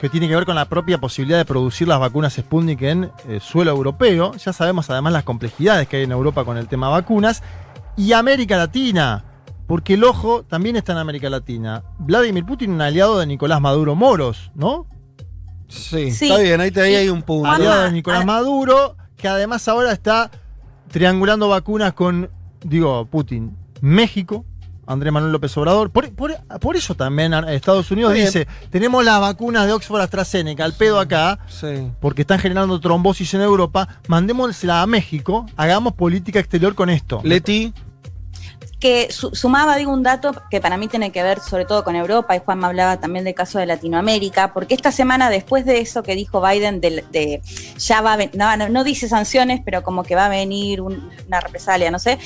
Que 0.00 0.08
tiene 0.08 0.28
que 0.28 0.34
ver 0.34 0.46
con 0.46 0.54
la 0.56 0.64
propia 0.64 0.98
posibilidad 0.98 1.36
de 1.38 1.44
producir 1.44 1.86
las 1.86 2.00
vacunas 2.00 2.32
Sputnik 2.34 2.80
en 2.82 3.10
eh, 3.28 3.38
suelo 3.40 3.70
europeo. 3.70 4.32
Ya 4.34 4.52
sabemos 4.52 4.88
además 4.88 5.12
las 5.12 5.24
complejidades 5.24 5.86
que 5.88 5.98
hay 5.98 6.04
en 6.04 6.12
Europa 6.12 6.44
con 6.44 6.56
el 6.56 6.68
tema 6.68 6.88
vacunas. 6.88 7.42
Y 7.96 8.12
América 8.14 8.56
Latina, 8.56 9.24
porque 9.66 9.94
el 9.94 10.04
ojo 10.04 10.42
también 10.44 10.76
está 10.76 10.92
en 10.92 10.98
América 10.98 11.28
Latina. 11.28 11.82
Vladimir 11.98 12.46
Putin, 12.46 12.70
un 12.72 12.80
aliado 12.80 13.18
de 13.18 13.26
Nicolás 13.26 13.60
Maduro 13.60 13.94
Moros, 13.94 14.50
¿no? 14.54 14.86
Sí, 15.68 16.10
Sí. 16.10 16.30
está 16.30 16.38
bien, 16.42 16.60
ahí, 16.60 16.70
te- 16.70 16.80
ahí 16.80 16.94
hay 16.94 17.08
un 17.10 17.22
punto. 17.22 17.50
Aliado 17.50 17.82
de 17.84 17.92
Nicolás 17.92 18.24
Maduro, 18.24 18.96
que 19.16 19.28
además 19.28 19.68
ahora 19.68 19.92
está 19.92 20.30
triangulando 20.90 21.48
vacunas 21.48 21.92
con, 21.92 22.30
digo, 22.64 23.04
Putin, 23.06 23.54
México. 23.82 24.46
Andrés 24.86 25.12
Manuel 25.12 25.32
López 25.32 25.56
Obrador. 25.56 25.90
Por, 25.90 26.10
por- 26.12 26.36
por 26.60 26.76
eso 26.76 26.94
también 26.94 27.32
Estados 27.34 27.90
Unidos 27.90 28.14
dice, 28.14 28.46
tenemos 28.70 29.04
las 29.04 29.20
vacunas 29.20 29.66
de 29.66 29.72
Oxford 29.72 30.00
AstraZeneca, 30.00 30.64
al 30.64 30.72
pedo 30.74 30.98
acá, 30.98 31.38
Sí. 31.48 31.90
porque 32.00 32.22
están 32.22 32.38
generando 32.38 32.78
trombosis 32.80 33.34
en 33.34 33.42
Europa, 33.42 33.88
mandémosela 34.08 34.82
a 34.82 34.86
México, 34.86 35.46
hagamos 35.56 35.92
política 35.94 36.38
exterior 36.40 36.74
con 36.74 36.90
esto. 36.90 37.20
Leti, 37.24 37.72
que 38.80 39.08
su- 39.12 39.34
sumaba, 39.34 39.76
digo, 39.76 39.92
un 39.92 40.02
dato 40.02 40.32
que 40.50 40.60
para 40.60 40.76
mí 40.78 40.88
tiene 40.88 41.12
que 41.12 41.22
ver 41.22 41.38
sobre 41.40 41.66
todo 41.66 41.84
con 41.84 41.94
Europa, 41.96 42.34
y 42.34 42.40
Juan 42.40 42.58
me 42.58 42.66
hablaba 42.66 42.98
también 42.98 43.24
del 43.26 43.34
caso 43.34 43.58
de 43.58 43.66
Latinoamérica, 43.66 44.52
porque 44.54 44.74
esta 44.74 44.90
semana, 44.90 45.28
después 45.28 45.66
de 45.66 45.80
eso 45.80 46.02
que 46.02 46.14
dijo 46.14 46.40
Biden, 46.40 46.80
de, 46.80 47.04
de- 47.12 47.42
ya 47.76 48.00
va 48.00 48.16
no, 48.32 48.56
no- 48.56 48.68
no 48.70 48.82
dice 48.84 49.06
sanciones, 49.08 49.60
pero 49.64 49.82
como 49.82 50.02
que 50.02 50.14
va 50.14 50.26
a 50.26 50.28
venir 50.30 50.80
un- 50.80 51.10
una 51.28 51.40
represalia, 51.40 51.90
no 51.90 51.98
sé, 51.98 52.18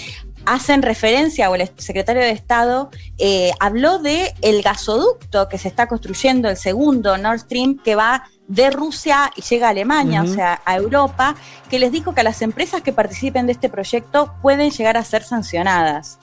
hacen 0.46 0.82
referencia, 0.82 1.50
o 1.50 1.54
el 1.56 1.68
secretario 1.78 2.22
de 2.22 2.30
Estado 2.30 2.90
eh, 3.18 3.50
habló 3.60 3.98
de 3.98 4.32
el 4.42 4.62
gasoducto 4.62 5.48
que 5.48 5.58
se 5.58 5.68
está 5.68 5.88
construyendo, 5.88 6.48
el 6.50 6.56
segundo 6.56 7.16
Nord 7.18 7.40
Stream, 7.40 7.78
que 7.82 7.94
va 7.96 8.24
de 8.46 8.70
Rusia 8.70 9.30
y 9.36 9.40
llega 9.42 9.68
a 9.68 9.70
Alemania, 9.70 10.22
o 10.22 10.26
sea, 10.26 10.60
a 10.66 10.76
Europa, 10.76 11.34
que 11.70 11.78
les 11.78 11.90
dijo 11.92 12.14
que 12.14 12.22
las 12.22 12.42
empresas 12.42 12.82
que 12.82 12.92
participen 12.92 13.46
de 13.46 13.52
este 13.52 13.70
proyecto 13.70 14.34
pueden 14.42 14.70
llegar 14.70 14.98
a 14.98 15.02
ser 15.04 15.22
sancionadas. 15.24 16.18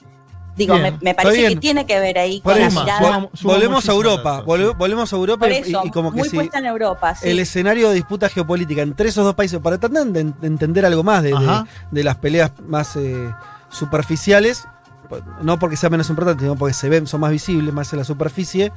Digo, 0.54 0.76
me, 1.00 1.14
parece 1.14 1.48
que 1.48 1.56
tiene 1.56 1.86
que 1.86 1.98
ver 1.98 2.18
ahí 2.18 2.40
por 2.42 2.52
con 2.52 2.60
la 2.60 2.68
mirada. 2.68 3.28
volvemos 3.42 3.88
a 3.88 3.92
Europa, 3.92 4.42
volve- 4.44 4.76
volvemos 4.76 5.10
a 5.12 5.16
Europa 5.16 5.46
Por 5.46 5.52
y- 5.52 5.56
eso, 5.56 5.82
y, 5.84 5.90
como 5.90 6.12
que 6.12 6.18
muy 6.18 6.28
si 6.28 6.36
puesta 6.36 6.58
en 6.58 6.66
Europa, 6.66 7.14
sí. 7.14 7.28
el 7.30 7.38
escenario 7.38 7.88
de 7.88 7.94
disputa 7.94 8.28
geopolítica 8.28 8.82
entre 8.82 9.08
esos 9.08 9.24
dos 9.24 9.34
países, 9.34 9.60
para 9.60 9.78
tratar 9.78 10.04
de, 10.04 10.24
de 10.24 10.46
entender 10.46 10.84
algo 10.84 11.02
más 11.02 11.22
de, 11.22 11.34
de- 11.90 12.04
las 12.04 12.16
peleas 12.16 12.52
más 12.66 12.96
eh, 12.96 13.32
superficiales, 13.70 14.66
no 15.42 15.58
porque 15.58 15.76
sea 15.76 15.90
menos 15.90 16.08
importante, 16.10 16.42
sino 16.44 16.56
porque 16.56 16.74
se 16.74 16.88
ven, 16.88 17.06
son 17.06 17.20
más 17.20 17.30
visibles, 17.30 17.72
más 17.74 17.92
en 17.92 17.98
la 17.98 18.04
superficie, 18.04 18.72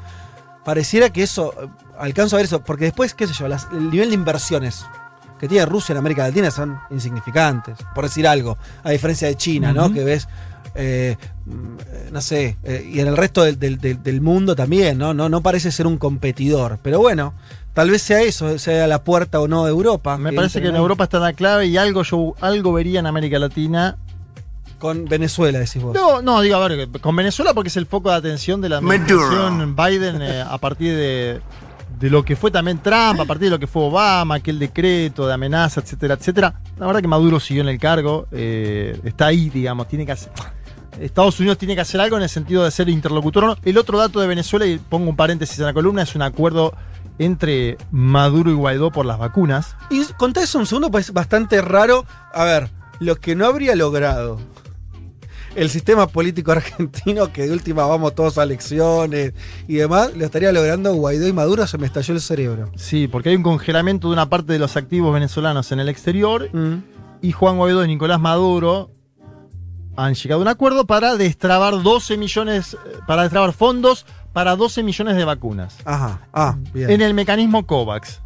pareciera 0.63 1.09
que 1.11 1.23
eso, 1.23 1.53
eh, 1.61 1.67
alcanzo 1.99 2.35
a 2.35 2.37
ver 2.37 2.45
eso, 2.45 2.61
porque 2.63 2.85
después, 2.85 3.13
qué 3.13 3.27
sé 3.27 3.33
yo, 3.33 3.47
las- 3.47 3.67
el 3.71 3.89
nivel 3.89 4.09
de 4.09 4.15
inversiones 4.15 4.85
que 5.39 5.47
tiene 5.49 5.65
Rusia 5.65 5.93
en 5.93 5.97
América 5.99 6.25
Latina 6.25 6.49
son 6.51 6.79
insignificantes, 6.89 7.77
por 7.93 8.05
decir 8.05 8.25
algo, 8.27 8.57
a 8.83 8.91
diferencia 8.91 9.27
de 9.27 9.35
China, 9.35 9.73
¿no? 9.73 9.91
Que 9.91 10.03
ves, 10.03 10.27
eh, 10.75 11.17
mm, 11.45 12.11
no 12.13 12.21
sé, 12.21 12.57
eh, 12.63 12.89
y 12.91 12.99
en 12.99 13.07
el 13.07 13.17
resto 13.17 13.43
del, 13.43 13.57
del- 13.59 13.79
del- 13.79 14.03
del 14.03 14.21
mundo 14.21 14.55
también, 14.55 14.97
¿no? 14.97 15.13
¿no? 15.13 15.29
No 15.29 15.41
parece 15.41 15.71
ser 15.71 15.87
un 15.87 15.97
competidor, 15.97 16.79
pero 16.81 16.99
bueno, 16.99 17.33
tal 17.73 17.89
vez 17.89 18.01
sea 18.01 18.21
eso, 18.21 18.57
sea 18.59 18.87
la 18.87 19.03
puerta 19.03 19.39
o 19.39 19.47
no 19.47 19.63
de 19.65 19.71
Europa. 19.71 20.17
Me 20.17 20.31
parece 20.33 20.61
que 20.61 20.67
en. 20.67 20.75
Europa 20.75 21.05
está 21.05 21.19
la 21.19 21.33
clave 21.33 21.67
y 21.67 21.77
algo 21.77 22.03
yo 22.03 22.35
algo 22.41 22.73
vería 22.73 22.99
en 22.99 23.07
América 23.07 23.39
Latina. 23.39 23.97
Con 24.79 25.05
Venezuela, 25.05 25.57
decís 25.59 25.81
vos. 25.81 25.95
No, 25.95 26.21
no, 26.21 26.41
digo, 26.41 26.57
a 26.57 26.67
ver, 26.67 26.89
con 26.99 27.15
Venezuela 27.15 27.53
porque 27.53 27.69
es 27.69 27.77
el 27.77 27.85
foco 27.85 28.09
de 28.09 28.17
atención 28.17 28.59
de 28.59 28.69
la 28.69 28.77
administración 28.77 29.75
Biden 29.75 30.21
eh, 30.21 30.41
a 30.47 30.57
partir 30.57 30.93
de, 30.95 31.39
de 31.97 32.09
lo 32.09 32.25
que 32.25 32.35
fue 32.35 32.51
también 32.51 32.79
Trump, 32.79 33.19
a 33.21 33.25
partir 33.25 33.45
de 33.45 33.51
lo 33.51 33.59
que 33.59 33.67
fue 33.67 33.83
Obama, 33.83 34.35
aquel 34.35 34.59
decreto 34.59 35.25
de 35.27 35.33
amenaza, 35.33 35.79
etcétera, 35.79 36.15
etcétera. 36.15 36.53
La 36.77 36.85
verdad 36.87 37.01
que 37.01 37.07
Maduro 37.07 37.39
siguió 37.39 37.63
en 37.63 37.69
el 37.69 37.79
cargo, 37.79 38.27
eh, 38.33 38.99
está 39.05 39.27
ahí, 39.27 39.49
digamos, 39.49 39.87
tiene 39.87 40.05
que 40.05 40.11
hacer. 40.11 40.31
Estados 40.99 41.39
Unidos 41.39 41.57
tiene 41.57 41.75
que 41.75 41.81
hacer 41.81 41.99
algo 42.01 42.17
en 42.17 42.23
el 42.23 42.29
sentido 42.29 42.63
de 42.63 42.71
ser 42.71 42.89
interlocutor. 42.89 43.43
o 43.43 43.47
no. 43.47 43.57
El 43.63 43.77
otro 43.77 43.97
dato 43.97 44.19
de 44.19 44.27
Venezuela, 44.27 44.65
y 44.65 44.77
pongo 44.77 45.09
un 45.09 45.15
paréntesis 45.15 45.59
en 45.59 45.65
la 45.65 45.73
columna, 45.73 46.01
es 46.03 46.15
un 46.15 46.21
acuerdo 46.21 46.73
entre 47.19 47.77
Maduro 47.91 48.51
y 48.51 48.53
Guaidó 48.53 48.91
por 48.91 49.05
las 49.05 49.17
vacunas. 49.17 49.75
Y 49.89 50.03
contá 50.17 50.41
eso 50.43 50.59
un 50.59 50.65
segundo, 50.65 50.91
pues 50.91 51.07
es 51.07 51.13
bastante 51.13 51.61
raro. 51.61 52.05
A 52.33 52.43
ver, 52.43 52.69
lo 52.99 53.15
que 53.15 53.35
no 53.35 53.45
habría 53.45 53.75
logrado 53.75 54.39
el 55.55 55.69
sistema 55.69 56.07
político 56.07 56.51
argentino, 56.53 57.31
que 57.31 57.43
de 57.43 57.51
última 57.53 57.85
vamos 57.85 58.13
todos 58.13 58.37
a 58.37 58.43
elecciones 58.43 59.33
y 59.69 59.75
demás, 59.75 60.11
lo 60.15 60.25
estaría 60.25 60.51
logrando 60.51 60.93
Guaidó 60.93 61.27
y 61.29 61.33
Maduro, 61.33 61.65
se 61.67 61.77
me 61.77 61.87
estalló 61.87 62.13
el 62.13 62.19
cerebro. 62.19 62.69
Sí, 62.75 63.07
porque 63.07 63.29
hay 63.29 63.37
un 63.37 63.43
congelamiento 63.43 64.07
de 64.09 64.13
una 64.13 64.29
parte 64.29 64.51
de 64.51 64.59
los 64.59 64.75
activos 64.75 65.13
venezolanos 65.13 65.71
en 65.71 65.79
el 65.79 65.87
exterior 65.87 66.49
Mm. 66.51 66.83
y 67.21 67.31
Juan 67.31 67.55
Guaidó 67.57 67.85
y 67.85 67.87
Nicolás 67.87 68.19
Maduro 68.19 68.91
han 69.95 70.13
llegado 70.13 70.41
a 70.41 70.43
un 70.43 70.47
acuerdo 70.47 70.85
para 70.85 71.15
destrabar 71.15 71.81
12 71.81 72.17
millones, 72.17 72.73
eh, 72.73 72.77
para 73.07 73.23
destrabar 73.23 73.53
fondos 73.53 74.05
para 74.33 74.55
12 74.55 74.83
millones 74.83 75.15
de 75.15 75.23
vacunas 75.23 75.77
Ajá, 75.85 76.27
ah, 76.33 76.57
bien. 76.73 76.89
en 76.89 77.01
el 77.01 77.13
mecanismo 77.13 77.65
COVAX. 77.65 78.21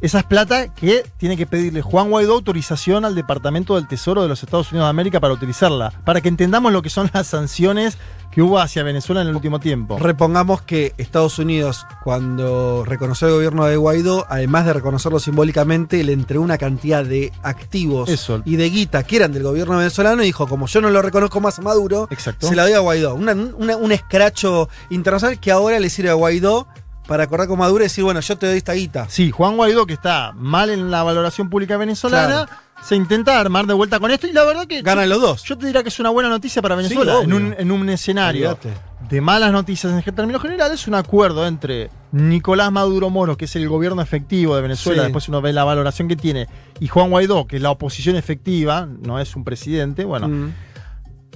Esa 0.00 0.20
es 0.20 0.24
plata 0.24 0.68
que 0.72 1.04
tiene 1.18 1.36
que 1.36 1.46
pedirle 1.46 1.82
Juan 1.82 2.08
Guaidó 2.08 2.32
autorización 2.34 3.04
al 3.04 3.14
Departamento 3.14 3.74
del 3.74 3.86
Tesoro 3.86 4.22
de 4.22 4.28
los 4.28 4.42
Estados 4.42 4.72
Unidos 4.72 4.86
de 4.86 4.90
América 4.90 5.20
para 5.20 5.34
utilizarla, 5.34 5.92
para 6.06 6.22
que 6.22 6.28
entendamos 6.28 6.72
lo 6.72 6.80
que 6.80 6.88
son 6.88 7.10
las 7.12 7.26
sanciones 7.26 7.98
que 8.30 8.40
hubo 8.40 8.58
hacia 8.60 8.82
Venezuela 8.84 9.20
en 9.22 9.28
el 9.28 9.34
último 9.34 9.58
tiempo. 9.60 9.98
Repongamos 9.98 10.62
que 10.62 10.94
Estados 10.98 11.38
Unidos, 11.38 11.84
cuando 12.04 12.84
reconoció 12.86 13.26
el 13.28 13.34
gobierno 13.34 13.66
de 13.66 13.76
Guaidó, 13.76 14.24
además 14.30 14.64
de 14.66 14.72
reconocerlo 14.72 15.18
simbólicamente, 15.18 16.02
le 16.04 16.12
entregó 16.14 16.42
una 16.44 16.56
cantidad 16.56 17.04
de 17.04 17.32
activos 17.42 18.08
Eso. 18.08 18.40
y 18.46 18.56
de 18.56 18.70
guita 18.70 19.02
que 19.02 19.16
eran 19.16 19.32
del 19.32 19.42
gobierno 19.42 19.76
venezolano 19.76 20.22
y 20.22 20.26
dijo, 20.26 20.46
como 20.46 20.66
yo 20.66 20.80
no 20.80 20.90
lo 20.90 21.02
reconozco 21.02 21.40
más 21.40 21.58
a 21.58 21.62
Maduro, 21.62 22.06
Exacto. 22.10 22.46
se 22.48 22.54
la 22.56 22.62
doy 22.62 22.72
a 22.72 22.78
Guaidó. 22.78 23.14
Una- 23.16 23.32
una- 23.34 23.76
un 23.76 23.92
escracho 23.92 24.68
internacional 24.90 25.38
que 25.40 25.50
ahora 25.50 25.78
le 25.80 25.90
sirve 25.90 26.10
a 26.10 26.14
Guaidó 26.14 26.68
para 27.10 27.24
acordar 27.24 27.48
con 27.48 27.58
Maduro 27.58 27.82
y 27.82 27.86
decir, 27.86 28.04
bueno, 28.04 28.20
yo 28.20 28.38
te 28.38 28.46
doy 28.46 28.58
esta 28.58 28.72
guita. 28.72 29.06
Sí, 29.08 29.32
Juan 29.32 29.56
Guaidó, 29.56 29.84
que 29.84 29.94
está 29.94 30.30
mal 30.36 30.70
en 30.70 30.92
la 30.92 31.02
valoración 31.02 31.50
pública 31.50 31.76
venezolana, 31.76 32.46
se 32.84 32.94
intenta 32.94 33.40
armar 33.40 33.66
de 33.66 33.74
vuelta 33.74 33.98
con 33.98 34.12
esto 34.12 34.28
y 34.28 34.32
la 34.32 34.44
verdad 34.44 34.64
que 34.68 34.80
Ganan 34.80 35.08
los 35.08 35.20
dos. 35.20 35.42
yo 35.42 35.58
te 35.58 35.66
diría 35.66 35.82
que 35.82 35.88
es 35.88 35.98
una 35.98 36.10
buena 36.10 36.28
noticia 36.28 36.62
para 36.62 36.76
Venezuela. 36.76 37.16
en, 37.24 37.32
un, 37.32 37.52
en 37.58 37.72
un 37.72 37.88
escenario 37.88 38.50
Olvídate. 38.50 38.70
de 39.08 39.20
malas 39.20 39.50
noticias 39.50 39.92
en 40.06 40.14
términos 40.14 40.40
generales, 40.40 40.86
un 40.86 40.94
acuerdo 40.94 41.48
entre 41.48 41.90
Nicolás 42.12 42.70
Maduro 42.70 43.10
Moro, 43.10 43.36
que 43.36 43.46
es 43.46 43.56
el 43.56 43.68
gobierno 43.68 44.00
efectivo 44.02 44.54
de 44.54 44.62
Venezuela, 44.62 45.02
Sí. 45.02 45.06
después 45.06 45.28
uno 45.28 45.42
ve 45.42 45.52
la 45.52 45.64
valoración 45.64 46.06
que 46.06 46.14
tiene, 46.14 46.46
y 46.78 46.86
Juan 46.86 47.10
Guaidó, 47.10 47.44
que 47.48 47.56
es 47.56 47.62
la 47.62 47.72
oposición 47.72 48.14
efectiva, 48.14 48.86
no 48.86 49.18
es 49.18 49.34
un 49.34 49.42
presidente. 49.42 50.04
Bueno, 50.04 50.28
Mm. 50.28 50.52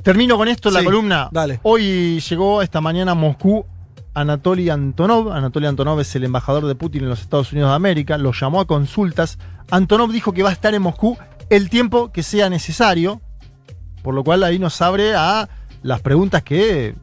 termino 0.04 0.36
con 0.36 0.46
esto 0.46 0.68
en 0.68 0.74
la 0.74 0.84
columna. 0.84 1.28
dale. 1.32 1.58
Hoy 1.64 2.20
llegó 2.20 2.62
esta 2.62 2.80
mañana 2.80 3.10
a 3.12 3.14
Moscú 3.16 3.66
Anatoly 4.14 4.70
Antonov. 4.70 5.32
Anatoly 5.32 5.66
Antonov 5.66 6.00
es 6.00 6.14
el 6.16 6.24
embajador 6.24 6.66
de 6.66 6.74
Putin 6.74 7.02
en 7.02 7.08
los 7.08 7.20
Estados 7.20 7.52
Unidos 7.52 7.70
de 7.70 7.76
América. 7.76 8.16
Lo 8.18 8.32
llamó 8.32 8.60
a 8.60 8.66
consultas. 8.66 9.38
Antonov 9.70 10.10
dijo 10.12 10.32
que 10.32 10.42
va 10.42 10.50
a 10.50 10.52
estar 10.52 10.74
en 10.74 10.82
Moscú 10.82 11.18
el 11.50 11.68
tiempo 11.68 12.12
que 12.12 12.22
sea 12.22 12.48
necesario. 12.48 13.20
Por 14.02 14.14
lo 14.14 14.22
cual 14.22 14.42
ahí 14.44 14.58
nos 14.58 14.80
abre 14.82 15.14
a 15.14 15.48
las 15.82 16.00
preguntas 16.00 16.42
que, 16.42 16.94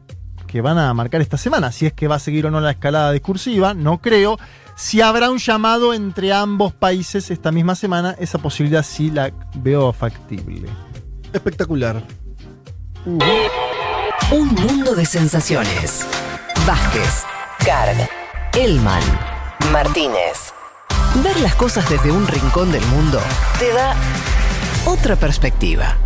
que 0.46 0.60
van 0.60 0.78
a 0.78 0.92
marcar 0.94 1.20
esta 1.20 1.36
semana. 1.36 1.72
Si 1.72 1.86
es 1.86 1.92
que 1.92 2.08
va 2.08 2.16
a 2.16 2.20
seguir 2.20 2.46
o 2.46 2.50
no 2.50 2.60
la 2.60 2.72
escalada 2.72 3.12
discursiva, 3.12 3.74
no 3.74 3.98
creo. 4.00 4.38
Si 4.74 5.00
habrá 5.00 5.30
un 5.30 5.38
llamado 5.38 5.94
entre 5.94 6.32
ambos 6.32 6.72
países 6.72 7.30
esta 7.30 7.52
misma 7.52 7.74
semana, 7.74 8.16
esa 8.18 8.38
posibilidad 8.38 8.82
sí 8.82 9.10
la 9.10 9.32
veo 9.56 9.92
factible. 9.92 10.68
Espectacular. 11.32 12.02
Un 13.04 14.54
mundo 14.54 14.94
de 14.94 15.04
sensaciones. 15.04 16.06
Vázquez, 16.66 17.24
Carg. 17.64 18.08
Elman. 18.54 19.02
Martínez. 19.72 20.52
Ver 21.16 21.40
las 21.40 21.56
cosas 21.56 21.88
desde 21.90 22.12
un 22.12 22.26
rincón 22.26 22.70
del 22.70 22.84
mundo 22.86 23.20
te 23.58 23.72
da 23.72 23.96
otra 24.86 25.16
perspectiva. 25.16 25.96